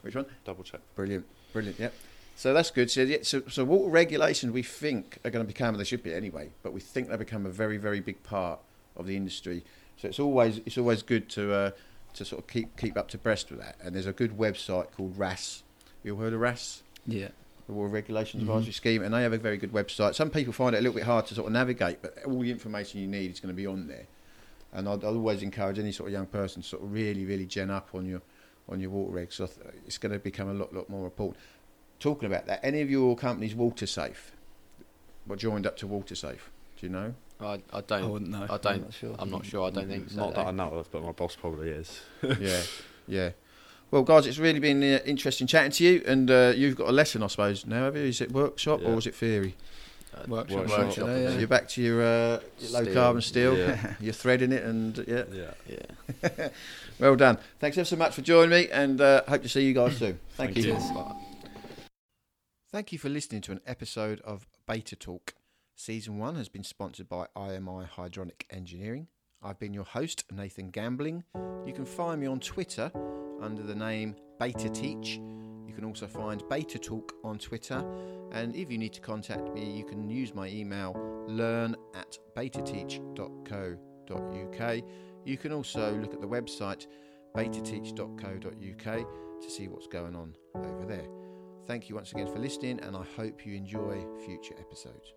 Which 0.02 0.16
one? 0.16 0.26
Double 0.44 0.64
check. 0.64 0.80
Brilliant, 0.96 1.24
brilliant. 1.52 1.78
Yep. 1.78 1.94
So 2.38 2.54
that's 2.54 2.70
good. 2.70 2.88
So, 2.88 3.02
yeah, 3.02 3.16
so, 3.22 3.42
so 3.48 3.64
water 3.64 3.90
regulations 3.90 4.52
we 4.52 4.62
think 4.62 5.18
are 5.24 5.30
going 5.30 5.44
to 5.44 5.46
become, 5.52 5.74
and 5.74 5.80
they 5.80 5.84
should 5.84 6.04
be 6.04 6.14
anyway, 6.14 6.50
but 6.62 6.72
we 6.72 6.78
think 6.78 7.08
they 7.08 7.16
become 7.16 7.44
a 7.46 7.50
very, 7.50 7.78
very 7.78 7.98
big 7.98 8.22
part 8.22 8.60
of 8.96 9.08
the 9.08 9.16
industry. 9.16 9.64
So 9.96 10.06
it's 10.06 10.20
always 10.20 10.58
it's 10.64 10.78
always 10.78 11.02
good 11.02 11.28
to 11.30 11.52
uh, 11.52 11.70
to 12.14 12.24
sort 12.24 12.40
of 12.40 12.46
keep 12.46 12.76
keep 12.76 12.96
up 12.96 13.08
to 13.08 13.18
breast 13.18 13.50
with 13.50 13.58
that. 13.58 13.74
And 13.82 13.92
there's 13.92 14.06
a 14.06 14.12
good 14.12 14.38
website 14.38 14.92
called 14.92 15.18
WRAS. 15.18 15.64
You 16.04 16.14
all 16.14 16.20
heard 16.20 16.32
of 16.32 16.38
WRAS? 16.38 16.82
Yeah. 17.08 17.30
The 17.66 17.72
Water 17.72 17.88
Regulations 17.88 18.44
Mhm. 18.44 18.46
Advisory 18.46 18.72
Scheme, 18.72 19.02
and 19.02 19.12
they 19.12 19.22
have 19.24 19.32
a 19.32 19.38
very 19.38 19.56
good 19.56 19.72
website. 19.72 20.14
Some 20.14 20.30
people 20.30 20.52
find 20.52 20.76
it 20.76 20.78
a 20.78 20.80
little 20.82 20.94
bit 20.94 21.02
hard 21.06 21.26
to 21.26 21.34
sort 21.34 21.48
of 21.48 21.52
navigate, 21.52 22.00
but 22.00 22.24
all 22.24 22.38
the 22.38 22.52
information 22.52 23.00
you 23.00 23.08
need 23.08 23.32
is 23.32 23.40
going 23.40 23.52
to 23.52 23.56
be 23.56 23.66
on 23.66 23.88
there. 23.88 24.06
And 24.72 24.88
I'd, 24.88 25.02
I'd 25.02 25.16
always 25.16 25.42
encourage 25.42 25.80
any 25.80 25.90
sort 25.90 26.10
of 26.10 26.12
young 26.12 26.26
person 26.26 26.62
to 26.62 26.68
sort 26.68 26.84
of 26.84 26.92
really, 26.92 27.24
really 27.24 27.46
gen 27.46 27.68
up 27.68 27.88
on 27.94 28.06
your 28.06 28.22
on 28.68 28.78
your 28.80 28.90
water 28.90 29.12
regs. 29.16 29.32
So 29.32 29.48
it's 29.86 29.98
going 29.98 30.12
to 30.12 30.18
become 30.20 30.50
a 30.50 30.54
lot, 30.54 30.72
lot 30.72 30.88
more 30.88 31.06
important. 31.06 31.38
Talking 32.00 32.26
about 32.26 32.46
that, 32.46 32.60
any 32.64 32.80
of 32.80 32.90
your 32.90 33.16
companies 33.16 33.54
WaterSafe? 33.54 34.16
What 35.26 35.38
joined 35.38 35.66
up 35.66 35.76
to 35.78 35.86
WaterSafe? 35.86 36.38
Do 36.80 36.86
you 36.86 36.88
know? 36.88 37.14
I, 37.40 37.44
I 37.72 37.78
I 37.78 37.80
don't. 37.82 38.10
wouldn't 38.10 38.30
know. 38.30 38.46
I 38.48 38.54
I'm 38.54 38.60
don't- 38.60 38.94
sure. 38.94 39.14
I'm 39.18 39.30
not 39.30 39.44
sure. 39.46 39.66
I 39.66 39.70
don't 39.70 39.88
think 39.88 40.10
so. 40.10 40.16
Not 40.16 40.34
that 40.34 40.46
I 40.46 40.50
know 40.52 40.70
of, 40.74 40.90
but 40.90 41.02
my 41.02 41.12
boss 41.12 41.36
probably 41.36 41.70
is. 41.70 42.00
yeah, 42.40 42.62
yeah. 43.08 43.30
Well, 43.90 44.02
guys, 44.02 44.26
it's 44.26 44.38
really 44.38 44.58
been 44.60 44.82
uh, 44.82 44.98
interesting 45.06 45.46
chatting 45.46 45.70
to 45.72 45.84
you, 45.84 46.02
and 46.06 46.30
uh, 46.30 46.52
you've 46.54 46.76
got 46.76 46.88
a 46.88 46.92
lesson, 46.92 47.22
I 47.22 47.26
suppose. 47.28 47.64
Now, 47.66 47.84
have 47.84 47.96
you? 47.96 48.02
Is 48.02 48.20
it 48.20 48.30
workshop 48.32 48.80
Yeah. 48.82 48.88
or 48.90 48.98
is 48.98 49.06
it 49.06 49.14
theory? 49.14 49.56
Uh, 50.14 50.24
Workshop, 50.26 50.58
Workshop, 50.60 50.78
workshop, 50.78 51.08
I 51.08 51.20
yeah. 51.20 51.28
So 51.30 51.38
you're 51.38 51.48
back 51.48 51.68
to 51.68 51.82
your, 51.82 52.02
uh, 52.02 52.40
your 52.60 52.70
low 52.82 52.94
carbon 52.94 53.22
steel. 53.22 53.56
Yeah. 53.56 53.94
You're 54.00 54.12
threading 54.14 54.52
it, 54.52 54.62
and 54.64 54.96
yeah, 55.06 55.24
Yeah. 55.32 55.78
Yeah. 56.22 56.48
well 56.98 57.14
done. 57.14 57.38
Thanks 57.60 57.76
ever 57.78 57.84
so 57.84 57.96
much 57.96 58.14
for 58.14 58.22
joining 58.22 58.50
me, 58.50 58.68
and 58.70 59.00
uh, 59.00 59.22
hope 59.28 59.42
to 59.42 59.48
see 59.48 59.64
you 59.66 59.74
guys 59.74 59.96
soon. 59.98 60.18
Thank, 60.36 60.54
Thank 60.54 60.66
you. 60.66 60.72
you. 60.74 61.27
Thank 62.70 62.92
you 62.92 62.98
for 62.98 63.08
listening 63.08 63.40
to 63.42 63.52
an 63.52 63.60
episode 63.66 64.20
of 64.20 64.46
Beta 64.66 64.94
Talk. 64.94 65.32
Season 65.74 66.18
1 66.18 66.34
has 66.34 66.50
been 66.50 66.64
sponsored 66.64 67.08
by 67.08 67.24
IMI 67.34 67.88
Hydronic 67.88 68.42
Engineering. 68.50 69.06
I've 69.42 69.58
been 69.58 69.72
your 69.72 69.84
host, 69.84 70.24
Nathan 70.30 70.68
Gambling. 70.68 71.24
You 71.64 71.72
can 71.72 71.86
find 71.86 72.20
me 72.20 72.26
on 72.26 72.40
Twitter 72.40 72.92
under 73.40 73.62
the 73.62 73.74
name 73.74 74.16
Beta 74.38 74.68
Teach. 74.68 75.18
You 75.66 75.72
can 75.74 75.86
also 75.86 76.06
find 76.06 76.46
Beta 76.50 76.78
Talk 76.78 77.14
on 77.24 77.38
Twitter. 77.38 77.82
And 78.32 78.54
if 78.54 78.70
you 78.70 78.76
need 78.76 78.92
to 78.92 79.00
contact 79.00 79.50
me, 79.54 79.74
you 79.74 79.86
can 79.86 80.10
use 80.10 80.34
my 80.34 80.48
email 80.48 80.94
learn 81.26 81.74
at 81.94 82.18
betateach.co.uk. 82.36 84.84
You 85.24 85.38
can 85.38 85.52
also 85.52 85.96
look 85.96 86.12
at 86.12 86.20
the 86.20 86.28
website 86.28 86.86
betateach.co.uk 87.34 89.40
to 89.40 89.50
see 89.50 89.68
what's 89.68 89.86
going 89.86 90.14
on 90.14 90.36
over 90.54 90.84
there. 90.84 91.06
Thank 91.68 91.90
you 91.90 91.96
once 91.96 92.12
again 92.12 92.26
for 92.26 92.38
listening, 92.38 92.80
and 92.80 92.96
I 92.96 93.04
hope 93.14 93.44
you 93.44 93.54
enjoy 93.54 94.02
future 94.24 94.54
episodes. 94.58 95.12